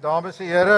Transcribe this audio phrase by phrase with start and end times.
[0.00, 0.76] Dames en here,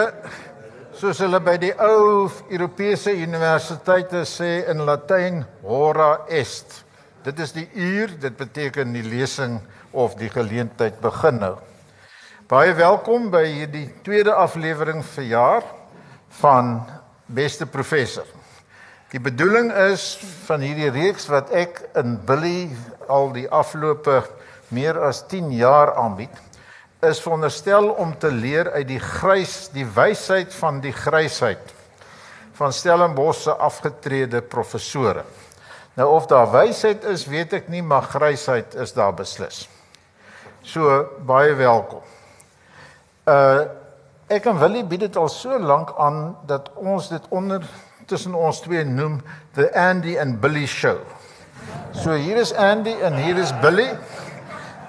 [0.98, 6.80] soos hulle by die ou Europese universiteite sê in Latyn, hora est.
[7.22, 9.60] Dit is die uur, dit beteken die lesing
[9.94, 11.52] of die geleentheid begin nou.
[12.50, 15.70] Baie welkom by hierdie tweede aflewering vir jaar
[16.42, 16.80] van
[17.30, 18.26] Beste Professor.
[19.14, 20.16] Die bedoeling is
[20.48, 22.72] van hierdie reeks wat ek in Billy
[23.06, 24.24] al die afgelope
[24.74, 26.48] meer as 10 jaar aanbied
[27.02, 31.72] is veronderstel om te leer uit die grys, die wysheid van die grysheid
[32.54, 35.24] van Stellenbosch se afgetrede professore.
[35.98, 39.64] Nou of daar wysheid is, weet ek nie, maar grysheid is daar beslis.
[40.62, 42.04] So baie welkom.
[43.26, 43.66] Uh
[44.32, 47.66] ek en Willie bied dit al so lank aan dat ons dit onder
[48.08, 49.18] tussen ons twee noem
[49.58, 51.02] the Andy and Billy show.
[51.92, 53.90] So hier is Andy en hier is Billy.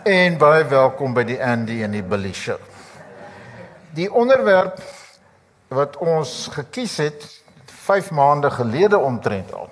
[0.04, 2.58] En baie welkom by die Andy en die Billy show.
[3.96, 4.82] Die onderwerp
[5.72, 7.24] wat ons gekies het
[7.86, 9.70] 5 maande gelede omtrent al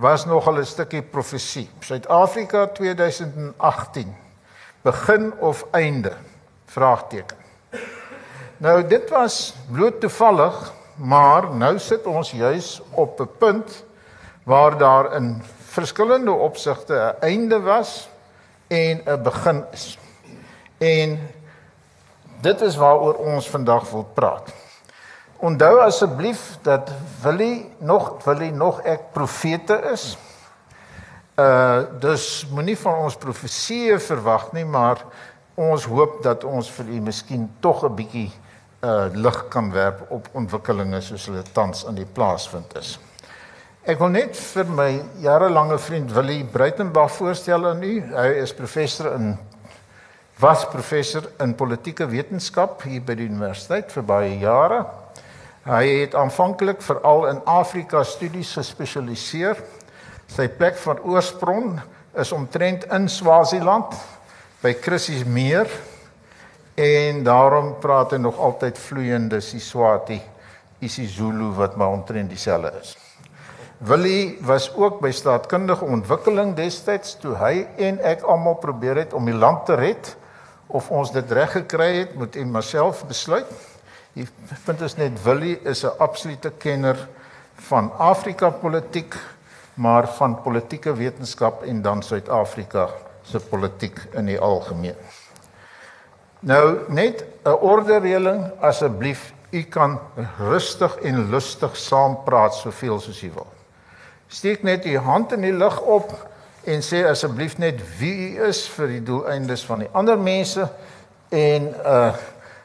[0.00, 1.68] was nogal 'n stukkie profesie.
[1.80, 4.16] Suid-Afrika 2018.
[4.82, 6.12] Begin of einde?
[6.66, 7.36] Vraagteken.
[8.56, 13.84] Nou dit was bloot toevallig, maar nou sit ons juis op 'n punt
[14.44, 18.08] waar daar in verskillende opsigte 'n einde was
[18.72, 19.98] en 'n begin is.
[20.78, 21.30] En
[22.40, 24.52] dit is waaroor ons vandag wil praat.
[25.36, 26.90] Onthou asseblief dat
[27.22, 30.16] Willie nog Willie nog ek profete is.
[31.34, 35.04] Uh dus moenie van ons profeseë verwag nie, maar
[35.54, 38.32] ons hoop dat ons vir u miskien tog 'n bietjie
[38.80, 42.98] uh lig kan werp op ontwikkelinge soos hulle tans in die plaas vind is.
[43.82, 47.96] Ek wil net vir my jarelange vriend Willie Bruitenberg voorstel aan u.
[48.14, 49.32] Hy is professor in
[50.38, 54.84] was professor in politieke wetenskap hier by die universiteit vir baie jare.
[55.66, 59.58] Hy het aanvanklik veral in Afrika studies gespesialiseer.
[60.30, 61.74] Sy plek van oorsprong
[62.14, 63.98] is omtrent in Swaziland
[64.62, 65.66] by Chrissy Meer
[66.78, 70.22] en daarom praat hy nog altyd vloeiende Siswati,
[70.78, 72.94] isiZulu wat maar omtrent dieselfde is.
[73.82, 79.26] Willie was ook by staatkundige ontwikkeling destyds toe hy en ek almal probeer het om
[79.26, 80.12] die land te red
[80.70, 83.48] of ons dit reg gekry het moet en myself besluit.
[84.14, 84.28] Die
[84.62, 87.08] punt is net Willie is 'n absolute kenner
[87.70, 89.16] van Afrika politiek
[89.74, 92.88] maar van politieke wetenskap en dan Suid-Afrika
[93.22, 94.96] se politiek in die algemeen.
[96.40, 99.98] Nou net 'n ordereling asseblief u kan
[100.38, 103.51] rustig en lustig saampraat soveel soos u wil
[104.32, 106.12] steek net u hand in die lug op
[106.64, 110.68] en sê asseblief net wie u is vir die doeleindes van die ander mense.
[111.28, 112.12] En uh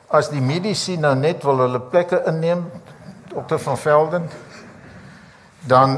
[0.08, 2.62] as die medisy nou net wil hulle plekke inneem
[3.34, 4.30] dokter van Velden
[5.68, 5.98] dan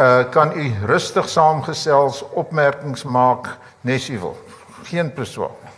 [0.00, 3.50] uh kan u rustig saamgesels opmerkings maak
[3.84, 4.36] nes u wil.
[4.88, 5.68] Geen beswaar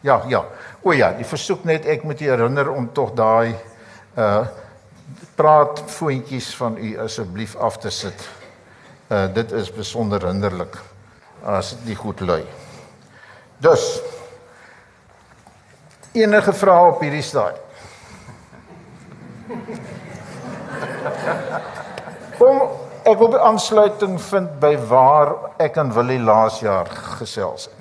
[0.00, 0.44] ja ja.
[0.82, 3.56] O ja die versoek net ek moet u herinner om tog daai
[4.16, 4.46] uh
[5.34, 8.28] praat voetjies van u asseblief af te sit.
[9.08, 10.78] Uh dit is besonder hinderlik
[11.44, 12.44] as dit goed lui.
[13.58, 14.00] Dus
[16.12, 17.62] enige vrae op hierdie stadium.
[22.38, 22.62] Kom
[23.04, 26.88] ek wil aansluiting vind by waar ek en Willie laas jaar
[27.20, 27.80] gesels het.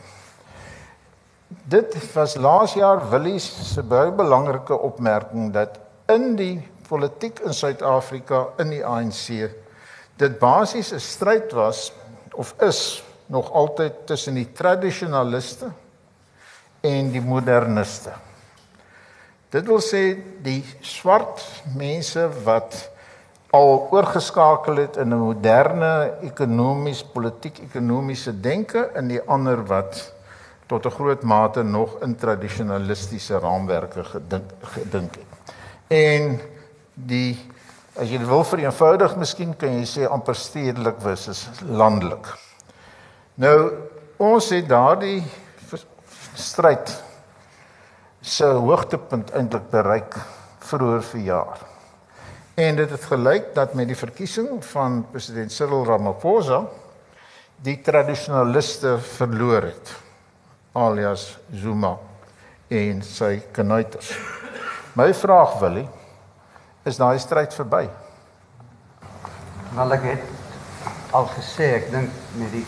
[1.73, 5.79] Dit was laas jaar Willie se baie belangrike opmerking dat
[6.11, 6.57] in die
[6.87, 9.49] politiek in Suid-Afrika in die ANC
[10.17, 11.91] dit basies 'n stryd was
[12.33, 15.71] of is nog altyd tussen die tradisionaliste
[16.81, 18.11] en die moderniste.
[19.49, 21.41] Dit wil sê die swart
[21.75, 22.89] mense wat
[23.53, 30.13] al oorgeskakel het in 'n moderne ekonomies politiek ekonomiese denke en die ander wat
[30.67, 35.53] tot 'n groot mate nog in tradisionalistiese raamwerke gedink gedink het.
[35.87, 36.41] En
[36.93, 37.37] die
[37.99, 42.25] as jy wil vereenvoudig miskien kan jy sê amper stedelik versus landelik.
[43.37, 43.57] Nou
[44.21, 45.21] ons het daardie
[46.37, 46.89] stryd
[48.23, 50.15] se hoogtepunt eintlik bereik
[50.63, 51.59] vroeër verjaar.
[52.55, 56.63] En dit het gelyk dat met die verkiesing van president Cyril Ramaphosa
[57.65, 59.93] die tradisionaliste verloor het
[60.73, 61.95] alias Zuma
[62.73, 64.13] en sy knuiters.
[64.97, 65.85] My vraag wil hy
[66.83, 67.89] is daai stryd verby.
[69.73, 72.65] Wel ek het al gesê ek dink met die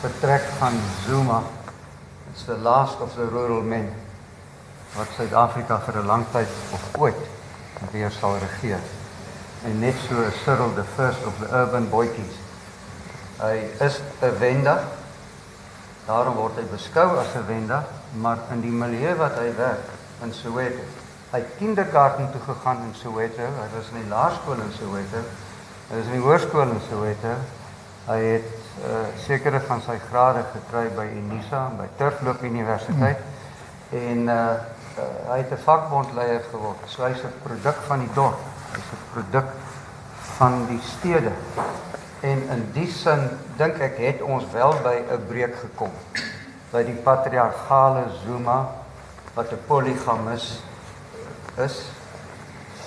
[0.00, 1.42] vertrek van Zuma
[2.30, 3.88] it's the last of the rural men.
[4.96, 7.22] wat Suid-Afrika vir 'n lang tyd of ooit
[7.92, 8.80] weer sal regeer.
[9.64, 12.36] En net so is Cyril the first of the urban boykies.
[13.38, 14.80] Hy is 'n wender.
[16.06, 19.88] Daarom word hy beskou as 'n wender, maar in die milieu wat hy werk
[20.22, 20.82] in Soweto,
[21.30, 23.42] hy het kindergarten toe gegaan in Soweto.
[23.42, 25.20] Hy was in die laerskool in Soweto.
[25.88, 27.34] Hy was in die hoërskool in Soweto.
[28.08, 28.54] Hy het
[28.88, 33.98] uh, sekere van sy grade gekry by Unisa en by Turfloop Universiteit hmm.
[34.00, 34.36] en uh,
[34.96, 36.80] uh, hy het 'n vakbondleier geword.
[36.86, 38.40] So hy's 'n produk van die dorp.
[38.72, 39.52] Hy's 'n produk
[40.38, 41.32] van die stede.
[42.20, 45.92] En in die sin dink ek het ons wel by 'n breek gekom
[46.72, 48.68] by die patriargale Zuma
[49.34, 50.62] wat 'n poligamus
[51.64, 51.78] is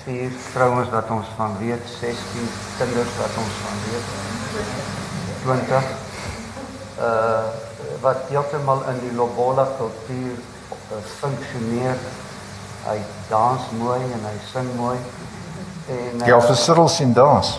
[0.02, 2.48] vier vrouens wat ons van weet 16
[2.78, 4.08] kinders wat ons van weet
[5.44, 5.92] 20
[7.08, 7.44] uh
[8.02, 11.98] wat heeltemal in die Lobola kultuur uh, funksioneer
[12.86, 12.96] hy
[13.28, 17.58] dans mooi en hy sing mooi en uh, Ja vir Cyril sien dans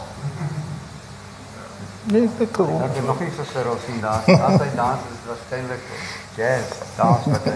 [2.12, 2.82] Nee, ek cool.
[2.84, 4.26] Ek het nog nie vir Cyril sien dans.
[4.28, 5.86] As hy dans is waarskynlik
[6.36, 7.54] jazz dans wat hy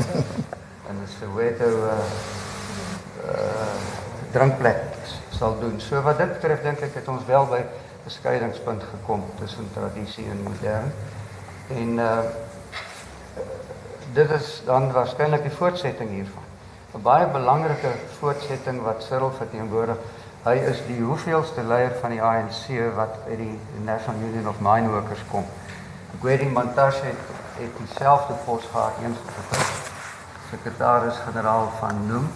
[0.87, 2.36] in 'n Soweto uh uh
[4.31, 4.83] drinkplek
[5.37, 5.79] sal doen.
[5.81, 10.25] So wat dit betref dink ek het ons wel by 'n skeidingspunt gekom tussen tradisie
[10.29, 10.91] en modern.
[11.67, 12.19] En uh
[14.13, 16.43] dit is dan waarskynlik die voortsetting hiervan.
[16.95, 19.97] 'n Baie belangrike voortsetting wat Cyril verteenwoordig.
[20.43, 24.89] Hy is die hoeveelste leier van die ANC wat uit die National Union of Mine
[24.89, 25.45] Workers kom.
[26.19, 27.21] Gwedi Montashe het,
[27.59, 29.91] het dieselfde pos gehad eens gevat.
[30.49, 32.29] Sekretaris-generaal van NUM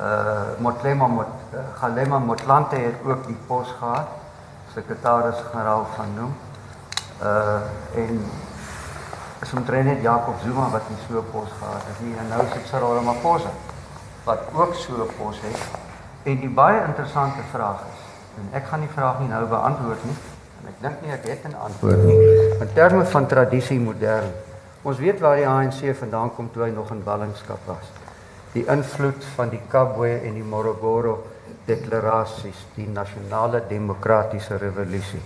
[0.00, 4.08] uh Motlema Mot uh, Galema Motlante het ook die pos gehad
[4.72, 6.34] sekretaris-generaal van noem.
[7.22, 7.60] Uh
[7.94, 8.20] en
[9.40, 12.42] is omtrent net Jakob Zuma wat nie so 'n pos gehad het nie en nou
[12.44, 13.50] is dit Cyril Ramaphosa
[14.24, 15.60] wat ook so 'n pos het.
[16.22, 18.00] En die baie interessante vraag is
[18.36, 20.16] en ek gaan die vraag nie nou beantwoord nie
[20.60, 22.20] en ek dink nie ek het 'n antwoord nie.
[22.60, 24.32] In terme van tradisie modern.
[24.82, 28.05] Ons weet waar die ANC vandaan kom toe hy nog in ballingskap was
[28.56, 31.18] die invloed van die Kabwe en die Morogoro
[31.66, 35.22] deklarasies, die nasionale demokratiese revolusie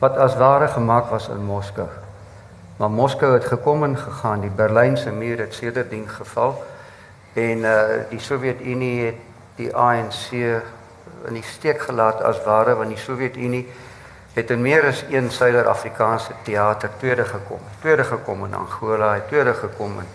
[0.00, 1.88] wat as ware gemaak was in Moskou.
[2.80, 6.54] Maar Moskou het gekom en gegaan, die Berlynse muur het sedertdien geval
[7.36, 7.74] en uh
[8.08, 9.20] die Sowjetunie het
[9.58, 13.66] die ANC in die steek gelaat as ware want die Sowjetunie
[14.32, 17.60] het in meer as een Suider-Afrikaanse teater tweede gekom.
[17.80, 20.08] Tweede gekom in Angola, het tweede gekom in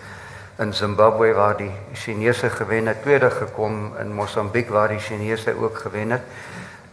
[0.58, 5.78] in Zimbabwe waar die Chinese gewen het, tweede gekom in Mosambiek waar die Chinese ook
[5.78, 6.22] gewen het.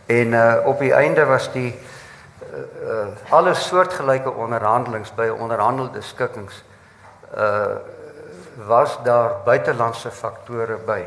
[0.07, 1.79] En uh op die einde was die
[2.83, 6.65] uh, alle soortgelyke onderhandelings by onderhandelde skikkings
[7.37, 7.77] uh
[8.67, 11.05] was daar buitelandse faktore by.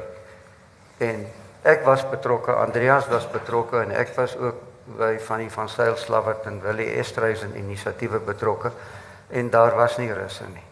[0.98, 1.28] En
[1.62, 4.56] ek was betrokke, Andreas was betrokke en ek was ook
[4.98, 8.72] by van die van Sail Slawert en Willie Estreisen inisiatiewe betrokke
[9.28, 10.66] en daar was nie russe nie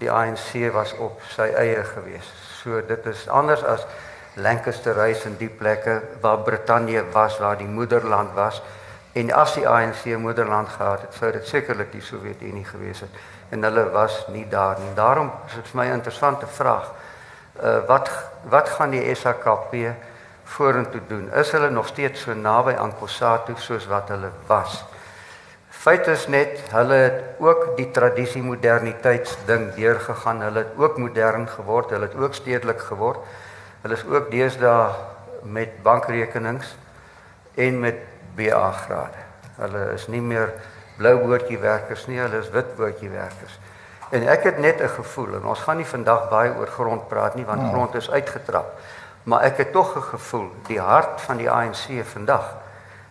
[0.00, 2.30] die ANC was op sy eie gewees.
[2.62, 3.86] So dit is anders as
[4.34, 8.62] Lancaster House en die plekke waar Brittanje was, waar die moederland was.
[9.14, 13.22] En as die ANC moederland gehad het, sou dit sekerlik die Sowjetunie gewees het
[13.54, 14.90] en hulle was nie daar nie.
[14.94, 16.90] Daarom is dit vir my 'n interessante vraag.
[17.62, 18.10] Uh wat
[18.50, 19.94] wat gaan die SAKP
[20.44, 21.32] vorentoe doen?
[21.32, 24.84] Is hulle nog steeds so naby aan Kossatu soos wat hulle was?
[25.84, 30.40] Feit is net hulle het ook die tradisie moderniteits ding deurgegaan.
[30.40, 31.90] Hulle het ook modern geword.
[31.92, 33.20] Hulle het ook stedelik geword.
[33.82, 34.94] Hulle is ook deesdae
[35.42, 36.72] met bankrekenings
[37.54, 38.00] en met
[38.36, 39.26] BA grade.
[39.58, 40.54] Hulle is nie meer
[40.96, 43.60] blou bootjie werkers nie, hulle is wit bootjie werkers.
[44.08, 47.34] En ek het net 'n gevoel en ons gaan nie vandag baie oor grond praat
[47.34, 47.68] nie want ja.
[47.68, 48.80] grond is uitgetrap.
[49.22, 52.63] Maar ek het tog 'n gevoel die hart van die ANC vandag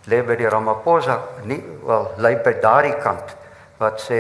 [0.08, 3.36] lê by die Ramaphosa nie wel lê by daardie kant
[3.80, 4.20] wat sê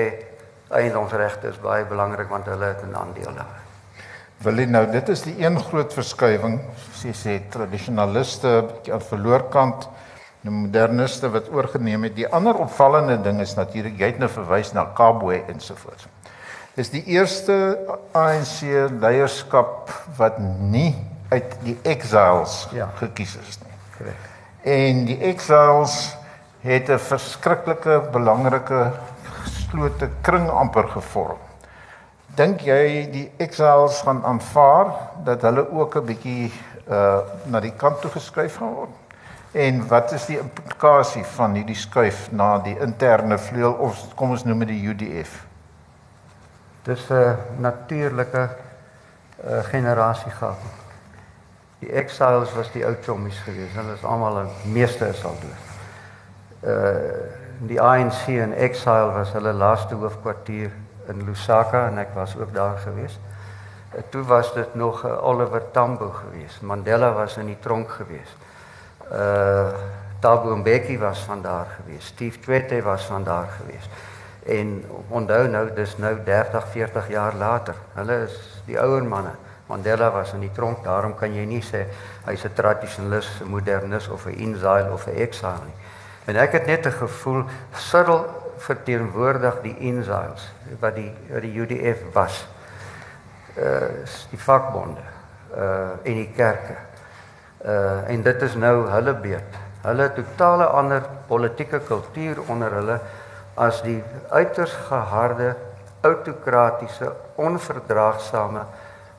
[0.73, 3.61] eiendomsregte is baie belangrik want hulle het 'n aandeel daar.
[4.43, 6.59] Wil jy nou dit is die een groot verskywing
[6.93, 9.87] sê sê tradisionaliste aan verloor kant
[10.41, 12.15] die moderniste wat oorgeneem het.
[12.15, 16.07] Die ander opvallende ding is natuurlik jy het nou verwys na Kabwe ensovoorts.
[16.75, 17.77] Dis die eerste
[18.11, 18.61] ANC
[18.99, 20.95] leierskap wat nie
[21.29, 22.89] uit die exiles ja.
[22.99, 23.73] gekies is nie.
[23.97, 24.32] Korrek.
[24.63, 26.15] En die exiles
[26.61, 28.91] het 'n verskriklike belangrike
[29.43, 31.37] geslote kring amper gevorm.
[32.35, 34.87] Dink jy die exiles gaan aanvaar
[35.23, 36.51] dat hulle ook 'n bietjie
[36.89, 38.89] uh na die kant toe geskuif gaan word?
[39.51, 44.43] En wat is die implikasie van hierdie skuif na die interne vleuel of kom ons
[44.43, 45.45] noem dit die UDF?
[46.83, 48.49] Dis 'n natuurlike
[49.45, 50.82] uh, generasie gehad.
[51.83, 53.75] Die exiles was die ou chommies geweest.
[53.75, 55.63] Hulle is almal 'n meeste is al dood.
[56.63, 60.71] Uh die ANC in exile was hulle laaste hoofkwartier
[61.07, 63.19] in Lusaka en ek was ook daar geweest.
[63.95, 66.61] Uh, toe was dit nog uh, Oliver Tambo geweest.
[66.61, 68.35] Mandela was in die tronk geweest.
[69.11, 69.67] Uh
[70.19, 72.07] Thabo Mbeki was van daar geweest.
[72.07, 73.89] Steve Tshwete was van daar geweest.
[74.45, 77.75] En onthou nou dis nou 30, 40 jaar later.
[77.93, 79.35] Hulle is die ouer manne.
[79.67, 81.85] Mandela was in die tronk, daarom kan jy nie sê
[82.25, 85.75] hy's 'n tradisionalis, 'n modernis of 'n exile of 'n exile nie.
[86.25, 87.43] En ek het net 'n gevoel
[87.73, 88.25] Cyril
[88.57, 92.47] verteenwoordig die exiles wat die wat die UDF was.
[93.57, 95.01] Uh die vakbonde
[95.55, 96.75] uh en die kerke.
[97.65, 99.59] Uh en dit is nou hulle beurt.
[99.83, 102.99] Hulle totale ander politieke kultuur onder hulle
[103.55, 105.55] as die uiters geharde
[106.01, 108.65] autokratiese onverdraagsame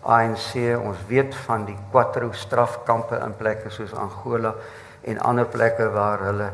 [0.05, 4.55] ANC ons weet van die quattro strafkampe in plekke soos Angola
[5.03, 6.51] en ander plekke waar hulle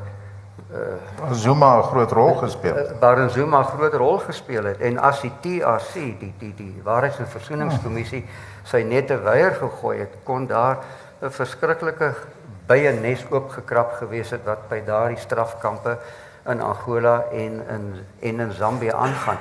[0.70, 2.90] uh, Zuma 'n groot rol gespeel het.
[2.90, 6.80] Uh, waar Zuma 'n groot rol gespeel het en as die TRC die die die
[6.84, 8.24] Waarheids- en Versoeningskommissie
[8.62, 10.78] sy nette weier gegooi het, kon daar
[11.22, 12.14] 'n verskriklike
[12.66, 15.98] bye nes oopgekrap gewees het wat by daardie strafkampe
[16.46, 19.38] in Angola en in en in Zambië aangaan.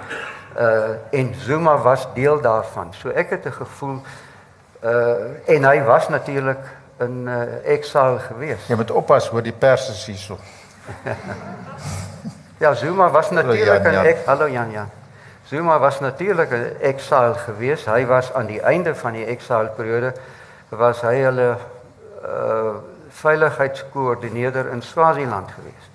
[0.57, 2.93] Uh en Zuma was deel daarvan.
[2.93, 4.01] So ek het 'n gevoel
[4.83, 4.89] uh
[5.45, 6.59] en hy was natuurlik
[6.99, 8.67] in uh exile gewees.
[8.67, 10.37] Jy moet oppas hoor die pers is hierso.
[12.63, 14.89] ja, Zuma was natuurlik in ek Hallo Jan Jan.
[15.43, 17.85] Zuma was natuurlik in exile gewees.
[17.85, 20.13] Hy was aan die einde van die exile periode
[20.69, 21.57] was hy hulle
[22.25, 22.75] uh
[23.09, 25.88] veiligheidskoördineerder in Swaziland gewees.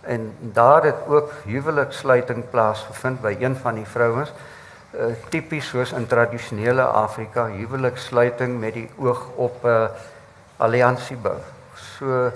[0.00, 4.32] En daar het ook huweliksluiting plaasgevind by een van die vrouens.
[4.90, 9.84] Uh, tipies soos in tradisionele Afrika, huweliksluiting met die oog op 'n uh,
[10.56, 11.38] alliansie bou.
[11.74, 12.32] So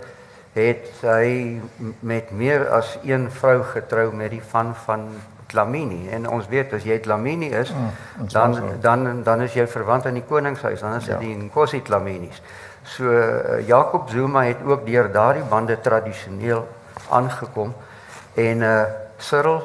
[0.52, 1.60] het hy
[2.00, 5.08] met meer as een vrou getrou met die van van
[5.46, 10.06] Dlamini en ons weet as jy Dlamini is, mm, dan dan dan is jy verwant
[10.06, 11.18] aan die koningshuis, dan is dit ja.
[11.18, 12.42] die Nkosi Dlaminis.
[12.82, 16.66] So uh, Jakob Zuma het ook deur daardie bande tradisioneel
[17.14, 17.74] aangekom
[18.34, 18.84] en uh
[19.18, 19.62] Cyril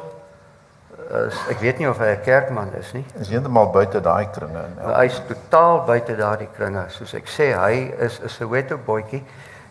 [1.09, 3.05] is ek weet nie of hy 'n kerkman is nie.
[3.19, 4.77] Is heeltemal buite daai kringe in.
[4.93, 6.85] Hy is totaal buite daardie kringe.
[6.89, 9.23] Soos ek sê, hy is 'n Soweto boetjie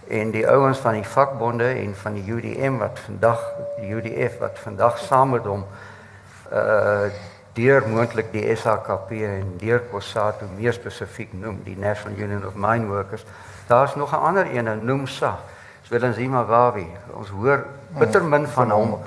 [0.09, 3.41] en die ouens van die vakbonde en van die UDM wat vandag
[3.81, 5.65] die UDF wat vandag saam met hom
[6.53, 7.11] uh
[7.59, 12.87] deur moontlik die SAKP en deur COSATU meer spesifiek noem die National Union of Mine
[12.87, 13.25] Workers.
[13.67, 15.39] Daar's nog 'n ander een, noem SA.
[15.89, 16.87] Zwelinzima Wawi.
[17.17, 17.65] Ons hoor
[17.97, 18.99] bitter min van hom.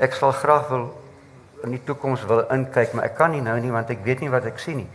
[0.00, 0.86] Ek sal graag wil
[1.62, 4.30] in die toekoms wil inkyk, maar ek kan nie nou nie want ek weet nie
[4.32, 4.88] wat ek sien nie.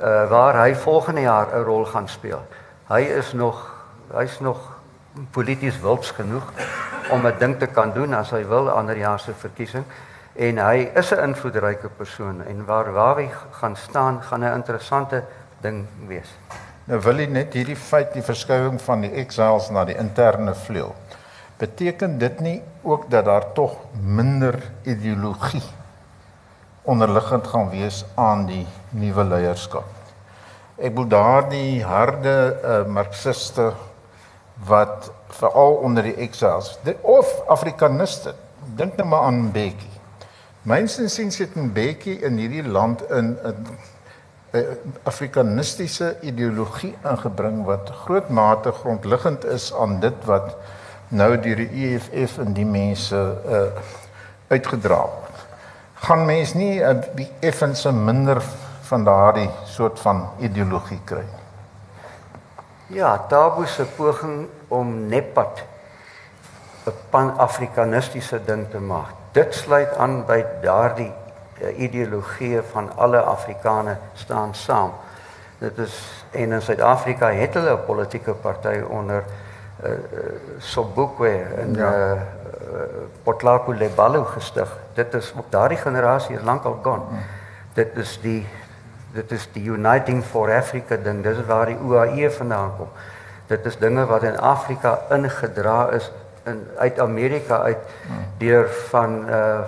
[0.00, 2.40] Uh waar hy volgende jaar 'n rol gaan speel.
[2.88, 3.60] Hy is nog
[4.16, 4.80] hy's nog
[5.30, 6.48] polities wilds genoeg
[7.10, 9.84] om 'n ding te kan doen as hy wil ander jaar se verkiesing
[10.34, 15.24] en hy is 'n invloedryke persoon en waar Wawi gaan staan gaan 'n interessante
[15.60, 16.32] ding wees.
[16.90, 20.90] Nou wil jy net hierdie feit die verskywing van die exiles na die interne vleuel.
[21.60, 25.62] Beteken dit nie ook dat daar tog minder ideologie
[26.90, 28.64] onderliggend gaan wees aan die
[28.98, 29.86] nuwe leierskap?
[30.80, 33.68] Ek bedoel daardie harde uh, marxiste
[34.66, 36.72] wat veral onder die exiles
[37.06, 38.34] of afrikaniste
[38.74, 39.92] dink net maar aan Mbeki.
[40.66, 43.78] Mynsin sien sit Mbeki in hierdie land in 'n
[45.02, 50.56] afrikanistiese ideologie ingebring wat groot mate grondliggend is aan dit wat
[51.08, 53.66] nou deur die EFF en die mense uh
[54.50, 55.42] uitgedra word.
[56.02, 57.04] Gaan mens nie 'n
[57.40, 58.42] effens minder
[58.82, 61.44] van daardie soort van ideologie kry nie.
[62.98, 65.62] Ja, Tabo se poging om Nepad
[66.86, 69.14] 'n pan-afrikanistiese ding te maak.
[69.32, 71.12] Dit sluit aan by daardie
[71.76, 74.92] ideologie van alle Afrikaners staan saam.
[75.58, 79.24] Dit is en in Suid-Afrika het hulle 'n politieke party onder
[79.84, 79.90] uh,
[80.58, 82.14] Sobukwe en ja.
[82.14, 82.20] uh,
[83.22, 84.76] Potlako Lebalo gestig.
[84.94, 87.02] Dit is ook daardie generasie is lankal gaan.
[87.08, 87.18] Hmm.
[87.72, 88.46] Dit is die
[89.12, 91.22] dit is die Uniting for Africa ding.
[91.22, 92.88] Dis waar die OAE vandaan kom.
[93.46, 96.12] Dit is dinge wat in Afrika ingedra is
[96.44, 98.24] in uit Amerika uit hmm.
[98.38, 99.60] deur van uh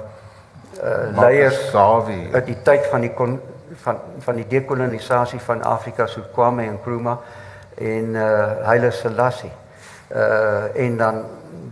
[0.80, 3.40] uh, leiers Savi uit die tyd van die kon,
[3.82, 7.18] van van die dekolonisasie van Afrika so Kwame Nkrumah
[7.80, 9.52] en uh Haile Selassie.
[10.12, 11.24] Uh en dan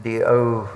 [0.03, 0.67] die ou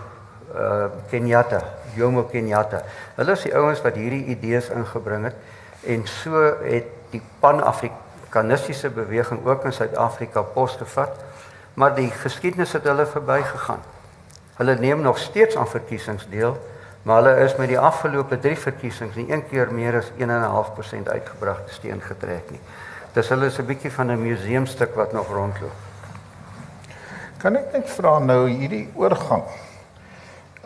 [0.54, 1.60] uh Kenyatta,
[1.96, 2.82] Jomo Kenyatta.
[3.16, 5.36] Hulle is die ouens wat hierdie idees ingebring het
[5.84, 8.02] en so het die Pan-Afrika
[8.34, 11.10] afrikanistiese beweging ook in Suid-Afrika posgevat,
[11.74, 13.82] maar die geskiedenis het hulle verbygegaan.
[14.56, 16.58] Hulle neem nog steeds aan verkiesings deel,
[17.04, 21.72] maar hulle is met die afgelope 3 verkiesings nie een keer meer as 1.5% uitgebragte
[21.72, 22.60] steen getrek nie.
[23.14, 25.76] Dis hulle is 'n bietjie van 'n museumstuk wat nog rondloop.
[27.38, 29.44] Kan ek net vra nou hierdie oorgang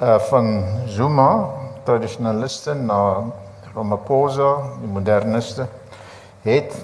[0.00, 1.48] uh van Zuma
[1.84, 3.24] tradisionaliste na
[3.74, 5.66] Ramaphosa, die moderniste,
[6.42, 6.74] het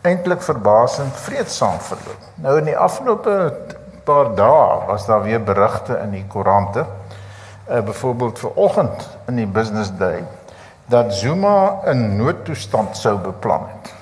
[0.00, 2.22] eintlik verbasend vreedsaam verloop.
[2.34, 3.52] Nou in die afgelope
[4.04, 6.86] paar dae was daar weer berigte in die koerante
[7.70, 10.24] uh, byvoorbeeld vir oggend in die business day
[10.88, 13.94] dat Zuma 'n noodtoestand sou beplan het.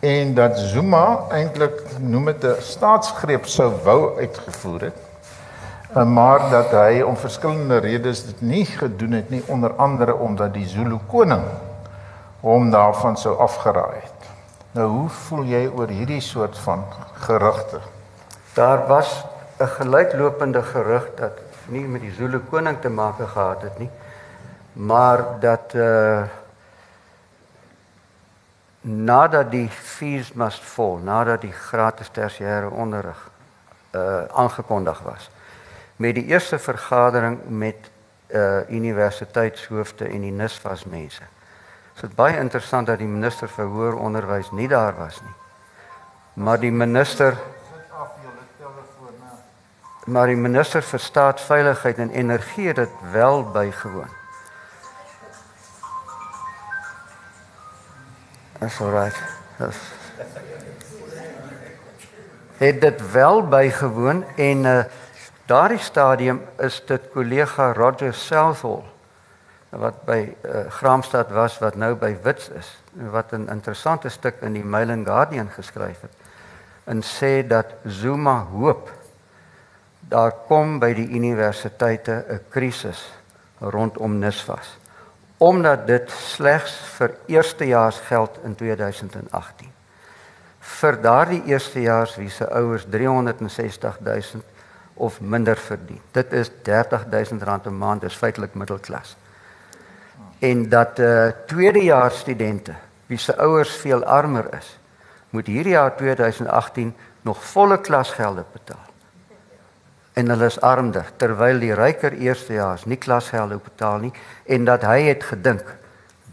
[0.00, 4.98] En dat Zuma eintlik noem dit 'n staatsgreep sou wou uitgevoer het.
[5.96, 10.54] Uh, maar dat hy om verskillende redes dit nie gedoen het nie onder andere omdat
[10.54, 11.44] die Zulu koning
[12.40, 14.28] hom daarvan sou afgeraai het.
[14.70, 17.78] Nou hoe voel jy oor hierdie soort van gerugte?
[18.54, 19.24] Daar was
[19.58, 23.90] 'n gelyklopende gerug dat nie met die Zulu koning te maak gehad het nie,
[24.72, 26.24] maar dat uh
[28.84, 33.30] nadat die fees must fall, nadat die gratis tersiêre onderrig
[33.96, 35.30] uh aangekondig was
[35.96, 37.90] met die eerste vergadering met
[38.28, 41.22] uh universiteitshoofde en die NISFAS mense.
[41.94, 45.34] Dit is baie interessant dat die minister vir hoër onderwys nie daar was nie.
[46.34, 47.36] Maar die minister
[50.04, 54.10] maar die minister vir staatsveiligheid en energie het dit wel bygewoon.
[58.58, 59.16] That's all right.
[59.58, 59.94] That's
[62.56, 64.84] het dit wel bygewoon en uh,
[65.46, 68.82] daardie stadium is dit kollega Roger Southall
[69.74, 72.70] wat by uh, Graamsstad was wat nou by Wits is
[73.10, 76.14] wat 'n interessante stuk in die Mail and Guardian geskryf het
[76.84, 78.90] en sê dat Zuma hoop
[80.08, 83.12] daar kom by die universiteite 'n krisis
[83.58, 84.78] rondom NSFAS
[85.36, 89.72] omdat dit slegs vir eerstejaars geld in 2018
[90.64, 94.42] vir daardie eerstejaars wie se ouers 360 000
[94.94, 96.00] of minder verdien.
[96.12, 99.16] Dit is 30 000 rand 'n maand is feitelik middelklas.
[100.38, 102.74] En dat uh tweedejaars studente
[103.06, 104.78] wie se ouers veel armer is
[105.30, 108.93] moet hierdie jaar 2018 nog volle klasgelde betaal
[110.14, 114.12] en hulle is armer terwyl die ryker eerstejaars nie klasgelde betaal nie
[114.46, 115.74] en dat hy het gedink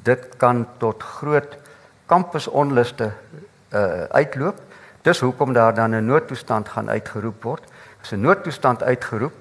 [0.06, 1.58] dit kan tot groot
[2.06, 3.12] kampusonluste
[3.72, 4.58] uh uitloop.
[5.02, 7.63] Dis hoekom daar dan 'n noodtoestand gaan uitgeroep word?
[8.02, 9.34] As 'n noodtoestand uitgeroep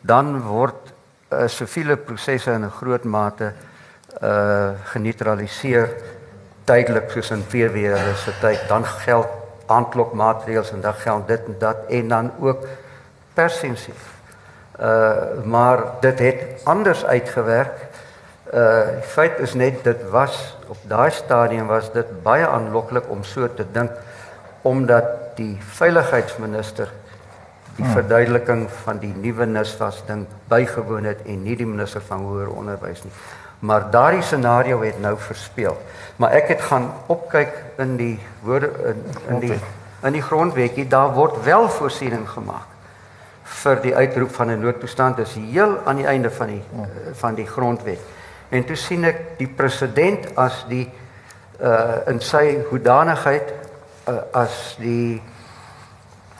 [0.00, 0.92] dan word
[1.32, 3.52] uh, siviele prosesse in 'n groot mate
[4.22, 5.88] uh geneutraliseer
[6.64, 8.68] tydelik soos in PW se tyd.
[8.68, 9.28] Dan geld
[9.66, 12.66] aanklokmaatreëls en dan geld dit en dat en dan ook
[13.36, 13.94] persensie.
[14.80, 17.86] Uh maar dit het anders uitgewerk.
[18.52, 23.24] Uh die feit is net dit was op daai stadium was dit baie aanloklik om
[23.24, 23.90] so te dink
[24.62, 26.90] omdat die veiligheidsminister
[27.76, 27.92] die hmm.
[27.92, 33.02] verduideliking van die nuwe NISVAS ding bygewoon het en nie die minister van hoër onderwys
[33.04, 33.12] nie.
[33.58, 35.76] Maar daardie scenario het nou verspeel.
[36.16, 39.58] Maar ek het gaan opkyk in die woorde in, in die
[40.04, 42.75] in die grondwetjie daar word wel voorsiening gemaak
[43.46, 47.34] vir die uitroep van 'n noodtoestand is heel aan die einde van die uh, van
[47.34, 47.98] die grondwet.
[48.48, 50.90] En toe sien ek die president as die
[51.60, 53.52] uh in sy hoedanigheid
[54.08, 55.22] uh, as die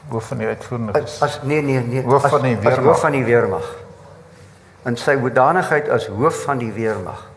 [0.08, 2.78] hoof van die uitvoerende as, as nee nee nee hoof van die weermag.
[2.78, 3.74] As hoof van die weermag.
[4.84, 7.28] In sy hoedanigheid as hoof van die weermag.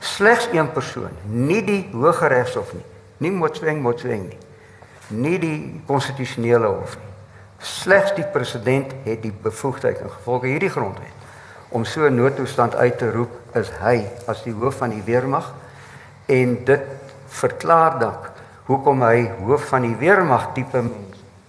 [0.00, 2.84] Slegs een persoon, nie die Hooggeregshof nie,
[3.16, 4.38] nie Motsweng Motsweng nie.
[5.08, 7.07] Nie die konstitusionele hof nie
[7.58, 11.14] Slegs die president het die bevoegdheid in gevolge hierdie grondwet
[11.68, 15.52] om so 'n noodtoestand uit te roep is hy as die hoof van die weermag.
[16.26, 16.82] En dit
[17.26, 18.16] verklaar dan
[18.64, 21.08] hoekom hy hoof van die weermag tipe mens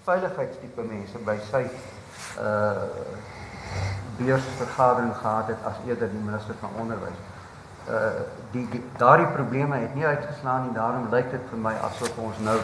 [0.10, 1.64] veiligheidstipe mense by sy
[2.42, 2.88] uh
[4.20, 7.20] beursvergadering gehad het as eerder die minister van onderwys.
[7.88, 8.00] Uh
[8.52, 10.74] die, die daardie probleme het nie uitgeslaan nie.
[10.74, 12.58] Daarom lyk dit vir my asof ons nou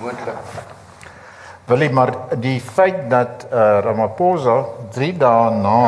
[0.00, 0.40] moontlik
[1.64, 2.12] Willie maar
[2.44, 5.78] die feit dat uh, Ramaphosa 3 dae na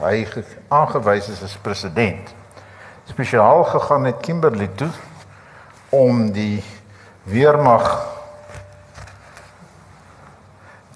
[0.00, 0.22] hy
[0.72, 2.30] aangewys is as president
[3.10, 4.88] spesiaal gegaan het Kimberley toe
[5.92, 6.62] om die
[7.28, 7.90] weermag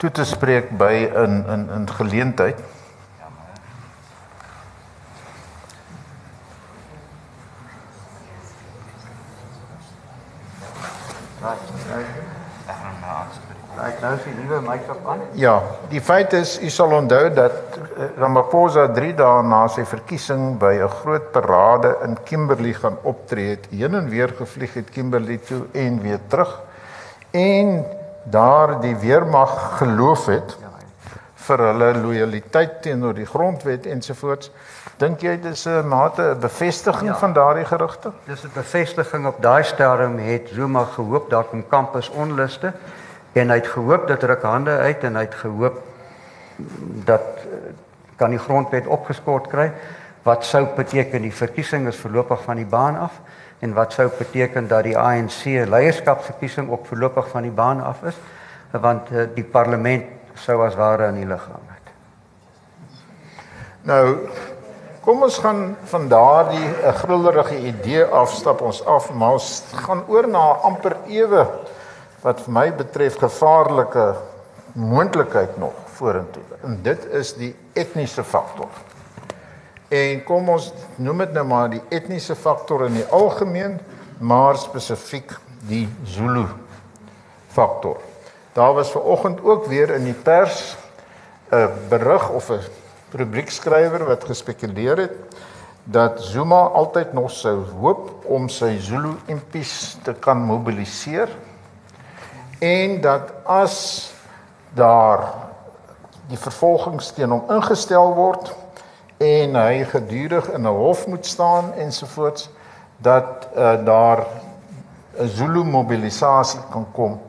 [0.01, 2.57] toe te spreek by 'n 'n 'n geleentheid
[15.39, 20.59] Ja, die feit is u sal onthou dat eh, Ramaphosa 3 dae na sy verkiesing
[20.59, 25.39] by 'n groot parade in Kimberley gaan optree het, heen en weer gevlieg het Kimberley
[25.39, 26.61] toe en weer terug.
[27.31, 27.85] En
[28.25, 30.57] daar die weermag geloof het
[31.43, 34.51] vir hulle lojaliteit teenoor die grondwet ensovoorts.
[34.99, 37.19] Dink jy dis 'n mate 'n bevestiging ja.
[37.19, 38.13] van daardie gerugte?
[38.27, 42.73] Dis 'n bevestiging op daai stadium het Zuma gehoop daar kom kampus onluste
[43.33, 45.81] en hy het gehoop dat ruk hande uit en hy het gehoop
[47.05, 47.73] dat eh,
[48.17, 49.71] kan die grondwet opgeskort kry
[50.23, 53.21] wat sou beteken die verkiesing is voorlopig van die baan af
[53.63, 58.19] en wat sou beteken dat die ANC leierskapsverkiesing ook voorlopig van die baan af is
[58.71, 61.93] want eh, die parlement sou as ware in die lug hang het.
[63.89, 64.05] Nou
[65.03, 70.05] kom ons gaan van daardie 'n eh, grullerige idee afstap ons af maar ons gaan
[70.07, 71.47] oor na amper ewe
[72.23, 74.15] wat vir my betref gevaarlike
[74.79, 76.43] moontlikheid nog vorentoe.
[76.63, 78.71] En dit is die etniese faktor.
[79.93, 83.81] En kom ons noem dit nou maar die etniese faktor in die algemeen,
[84.19, 85.35] maar spesifiek
[85.69, 86.47] die Zulu
[87.53, 87.99] faktor.
[88.53, 90.77] Daar was ver oggend ook weer in die pers
[91.53, 92.61] 'n berig of 'n
[93.13, 95.17] rubriekskrywer wat gespekuleer het
[95.85, 101.29] dat Zuma altyd nog sou hoop om sy Zulu impies te kan mobiliseer
[102.63, 103.77] en dat as
[104.75, 105.25] daar
[106.31, 108.53] die vervolgings teen hom ingestel word
[109.23, 112.51] en hy gedurig in 'n hof moet staan ensovoorts
[113.03, 114.27] dat uh, daar
[115.19, 117.21] 'n Zulu mobilisasie kan kom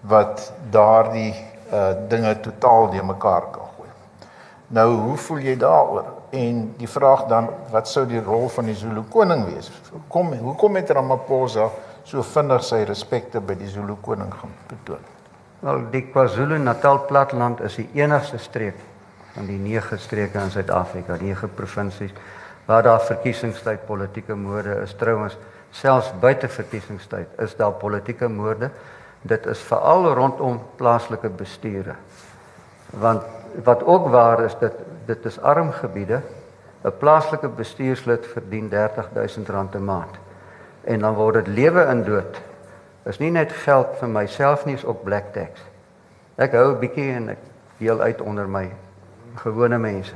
[0.00, 1.34] wat daardie
[1.72, 3.88] uh, dinge totaal de mekaar kan gooi.
[4.66, 6.04] Nou, hoe voel jy daaroor?
[6.30, 9.70] En die vraag dan, wat sou die rol van die Zulu koning wees?
[10.08, 11.68] Kom, hoekom het Ramaphosa
[12.04, 15.10] so vinnig sy respekte by die Zulu koning gaan betoon?
[15.62, 18.78] Wel, die KwaZulu-Natal platteland is die enigste streek
[19.34, 22.12] van die nege streke in Suid-Afrika, nege provinsies
[22.66, 24.94] waar daar verkiesingstyd politieke moorde is.
[24.94, 25.36] Trouwens,
[25.70, 28.70] selfs buite verkiesingstyd is daar politieke moorde.
[29.22, 31.94] Dit is veral rondom plaaslike bestuure.
[32.90, 33.22] Want
[33.64, 36.22] wat ook waar is dat dit is arm gebiede.
[36.82, 40.18] 'n Plaaslike bestuurslid verdien R30000 'n maand.
[40.84, 42.40] En dan word dit lewe in dood.
[43.06, 45.60] Is nie net geld vir myself nie, is ook black tax.
[46.36, 47.38] Ek hou 'n bietjie en ek
[47.78, 48.70] deel uit onder my
[49.36, 50.14] gewone mense.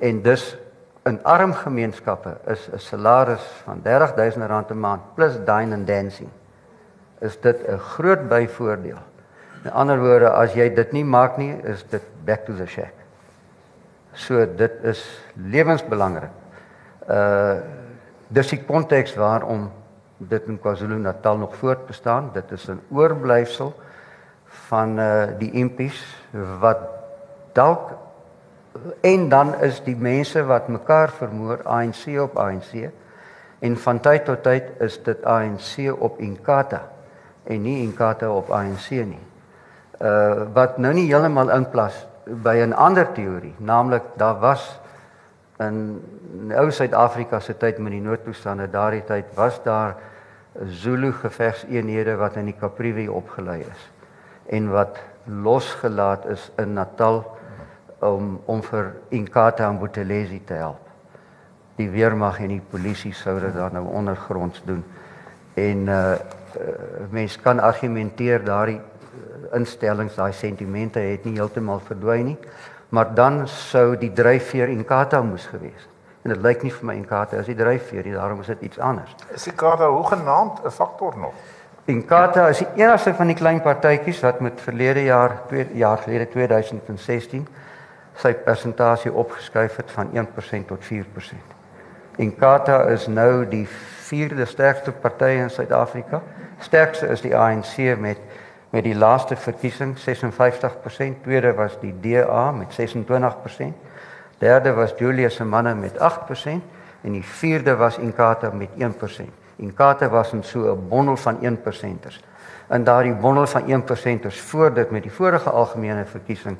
[0.00, 0.56] En dus
[1.04, 6.30] in arm gemeenskappe is 'n salaris van R30000 'n maand plus dine and dancing.
[7.20, 8.98] Is dit 'n groot byvoordeel?
[9.64, 12.94] In ander woorde, as jy dit nie maak nie, is dit back to the shack.
[14.12, 16.30] So dit is lewensbelangrik.
[17.08, 17.56] Uh
[18.32, 19.70] dis die konteks waarom
[20.28, 22.30] dit in KwaZulu-Natal nog voortbestaan.
[22.32, 23.74] Dit is 'n oorblyfsel
[24.44, 26.16] van uh die impies
[26.60, 26.78] wat
[27.52, 27.90] dalk
[29.00, 32.90] en dan is die mense wat mekaar vermoor ANC op ANC
[33.58, 36.82] en van tyd tot tyd is dit ANC op Inkatha
[37.44, 39.22] en nie Inkatha op ANC nie.
[40.00, 44.80] Uh wat nou nie heeltemal inplas by 'n ander teorie, naamlik daar was
[45.58, 46.02] in
[46.56, 49.94] ou Suid-Afrika se tyd met die noodtoestande, daardie tyd was daar
[50.52, 53.88] Zulu gevegseenhede wat in die Kaprivi opgelei is
[54.52, 57.22] en wat losgelaat is in Natal
[58.02, 60.88] om om vir Inkatha en Buthelezi te help.
[61.78, 64.82] Die weermag en die polisie sou dit dan nou ondergronds doen.
[65.54, 66.00] En uh,
[66.58, 72.38] uh mense kan argumenteer daardie uh, instellings, daai sentimente het nie heeltemal verdwyn nie,
[72.88, 75.91] maar dan sou die dryfveer Inkatha moes gewees het.
[76.22, 78.78] En dit lyk nie vir my Inkatha is die dryfveer nie, daarom is dit iets
[78.78, 79.14] anders.
[79.34, 81.34] Is Inkatha hoegenaamd 'n faktor nog?
[81.84, 86.28] Inkatha is die enigste van die klein partytjies wat met verlede jaar 2 jaar gelede
[86.28, 87.48] 2016
[88.14, 91.56] sy persentasie opgeskuif het van 1% tot 4%.
[92.16, 93.66] Inkatha is nou die
[94.06, 96.22] vierde sterkste party in Suid-Afrika.
[96.60, 98.18] Sterkste is die ANC met
[98.72, 103.74] met die laaste verkiesing 56%, tweede was die DA met 26%.
[104.42, 106.62] Derde was Julius se manne met 8%
[107.02, 109.30] en die vierde was Inkatha met 1%.
[109.56, 112.24] Inkatha was in so 'n bondel van 1%ers.
[112.70, 116.56] In daardie bondel van 1%ers voor dit met die vorige algemene verkiesing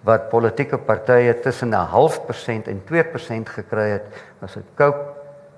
[0.00, 4.04] wat politieke partye tussen 'n half persent en 2% gekry het,
[4.38, 5.04] was dit Cope,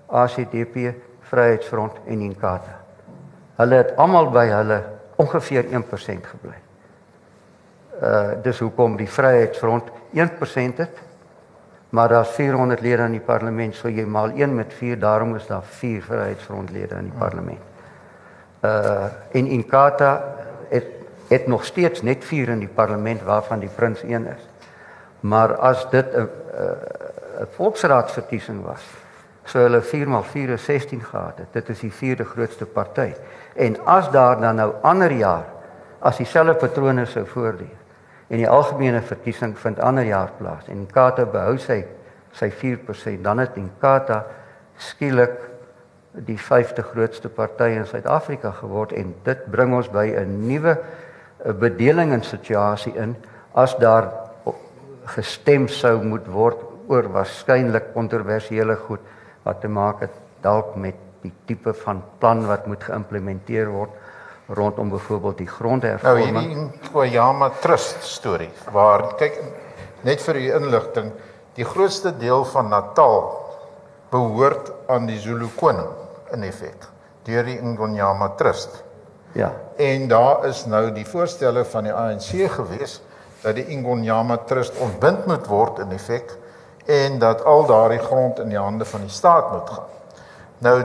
[0.06, 2.80] ACDP, Vryheidsfront en Inkatha.
[3.56, 4.82] Hulle het almal by hulle
[5.16, 6.58] ongeveer 1% gebly.
[8.02, 11.07] Uh dis hoekom die Vryheidsfront 1% het.
[11.88, 15.46] Maar daar's 400 lede in die parlement, so jy maal 1 met 4, daarom is
[15.46, 17.64] daar 4 Vryheidsfrontlede in die parlement.
[18.60, 20.12] Uh en Inkatha
[20.68, 20.86] het
[21.28, 24.48] het nog steeds net 4 in die parlement waarvan die prins een is.
[25.20, 26.28] Maar as dit 'n
[27.40, 28.82] 'n volksraadsverkiesing was,
[29.44, 31.52] sou hulle 4 x 4 is 16 gehad het.
[31.52, 33.12] Dit is die vierde grootste party.
[33.54, 35.44] En as daar dan nou ander jaar
[35.98, 37.77] as dieselfde patrone sou voortduur
[38.28, 40.68] en die algemene verkiesing vind ander jaar plaas.
[40.68, 41.84] En Kata behou sy
[42.36, 44.22] sy 4%, dan het Inkatha
[44.78, 45.38] skielik
[46.28, 50.76] die vyfde grootste party in Suid-Afrika geword en dit bring ons by 'n nuwe
[51.60, 53.16] bedeling en situasie in.
[53.54, 54.12] As daar
[55.04, 59.00] gestem sou moet word oor waarskynlik kontroversiële goed
[59.44, 63.90] wat te maak het dalk met die tipe van plan wat moet geïmplementeer word
[64.48, 66.32] rondom byvoorbeeld die grondhervorming.
[66.32, 69.40] Nou hierdie Koyama Trust storie waar kyk
[70.06, 71.10] net vir u inligting,
[71.58, 73.26] die grootste deel van Natal
[74.12, 75.90] behoort aan die Zulu koning
[76.32, 76.88] in effek
[77.28, 78.84] deur die Ngonyama Trust.
[79.36, 79.52] Ja.
[79.76, 83.02] En daar is nou die voorstelle van die ANC gewees
[83.42, 86.32] dat die Ngonyama Trust ontbind moet word in effek
[86.88, 89.92] en dat al daardie grond in die hande van die staat moet gaan.
[90.64, 90.76] Nou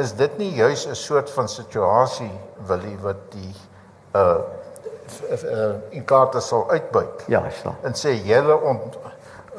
[0.00, 2.32] is dit nie juis 'n soort van situasie
[2.66, 3.54] wilie wat die
[4.14, 4.38] uh
[5.42, 7.24] uh in kaarte sal uitbuit.
[7.26, 7.74] Ja, is so.
[7.82, 8.98] En sê julle ont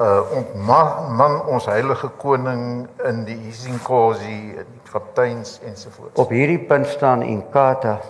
[0.00, 6.18] uh ontman man ons heilige koning in die Isinkosi, die kapteins ensovoorts.
[6.20, 8.00] Op hierdie punt staan Inkatha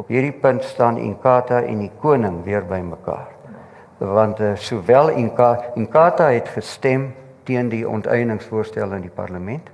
[0.00, 3.28] op hierdie punt staan Inkatha en die koning weer by mekaar.
[3.98, 7.10] Want uh, sowel Inkatha Inkatha het gestem
[7.44, 9.68] teen die onteieningsvoorstel in die parlement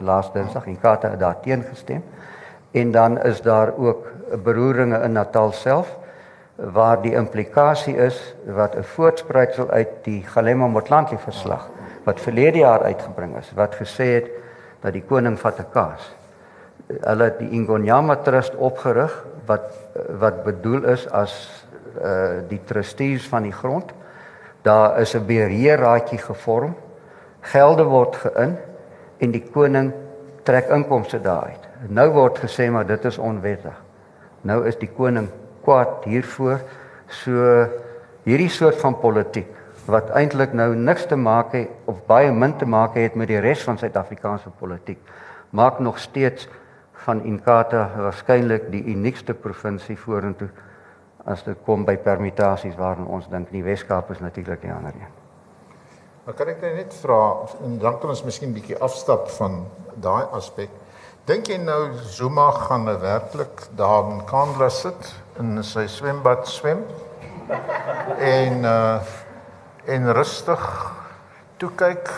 [0.00, 2.04] laas Dinsdag Inkatha het daar teen gestem.
[2.70, 4.06] En dan is daar ook
[4.42, 5.96] beroeringe in Natal self
[6.54, 11.70] waar die implikasie is wat 'n voortspruitsel uit die Galema Motlanthe verslag
[12.04, 14.30] wat verlede jaar uitgebring is wat gesê het
[14.80, 16.16] dat die koning vat 'n kaas.
[16.86, 19.74] Hulle het die Ingonyama Trust opgerig wat
[20.18, 21.66] wat bedoel is as
[22.02, 23.92] uh die trustees van die grond.
[24.62, 26.74] Daar is 'n beheerraadjie gevorm.
[27.40, 28.56] Gelde word geïn
[29.18, 29.92] en die koning
[30.44, 31.68] trek inkomste daaruit.
[31.88, 33.76] Nou word gesê maar dit is onwettig.
[34.42, 35.28] Nou is die koning
[35.64, 36.60] kwaad hiervoor.
[37.08, 37.66] So
[38.24, 39.50] hierdie soort van politiek
[39.86, 43.40] wat eintlik nou niks te maak het of baie min te maak het met die
[43.44, 45.00] res van Suid-Afrikaanse politiek
[45.52, 46.48] maak nog steeds
[47.04, 50.48] van Inkatha waarskynlik die uniekste provinsie vorentoe
[51.24, 55.23] as dit kom by permutasies waarin ons dink die Wes-Kaap is natuurlik die ander een.
[56.24, 59.58] Maar kan ek net vra en dan kan ons miskien bietjie afstap van
[60.00, 60.70] daai aspek.
[61.28, 65.10] Dink jy nou Zuma gaan nou werklik daar in Kandla sit
[65.42, 66.80] in sy swembad swem?
[68.16, 69.12] En uh
[69.84, 70.62] en rustig
[71.60, 72.08] toe kyk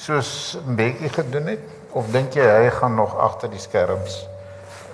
[0.00, 4.22] soos 'n bietjie gedoen het of dink jy hy gaan nog agter die skerms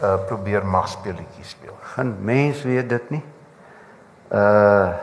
[0.02, 1.78] uh probeer magspeletjies speel?
[1.94, 3.24] Geen mens weet dit nie.
[4.34, 4.98] Uh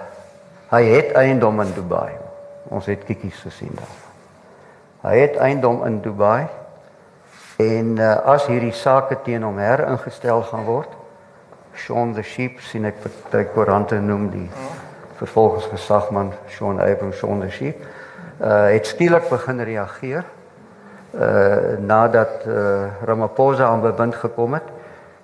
[0.75, 2.26] hy het eiendom in Dubai.
[2.69, 3.95] Ons het kikkies gesien daar.
[5.07, 6.47] Hy het eiendom in Dubai
[7.61, 10.89] en uh, as hierdie sake teen hom heringestel gaan word,
[11.77, 14.47] Sean the Sheep sien ek vir die koerante noem die
[15.19, 17.81] vervolgingsgesagman Sean Abrams Sean the Sheep,
[18.41, 20.25] uh, het skielik begin reageer
[21.17, 24.67] uh nadat uh, Ramaphosa aan bewind gekom het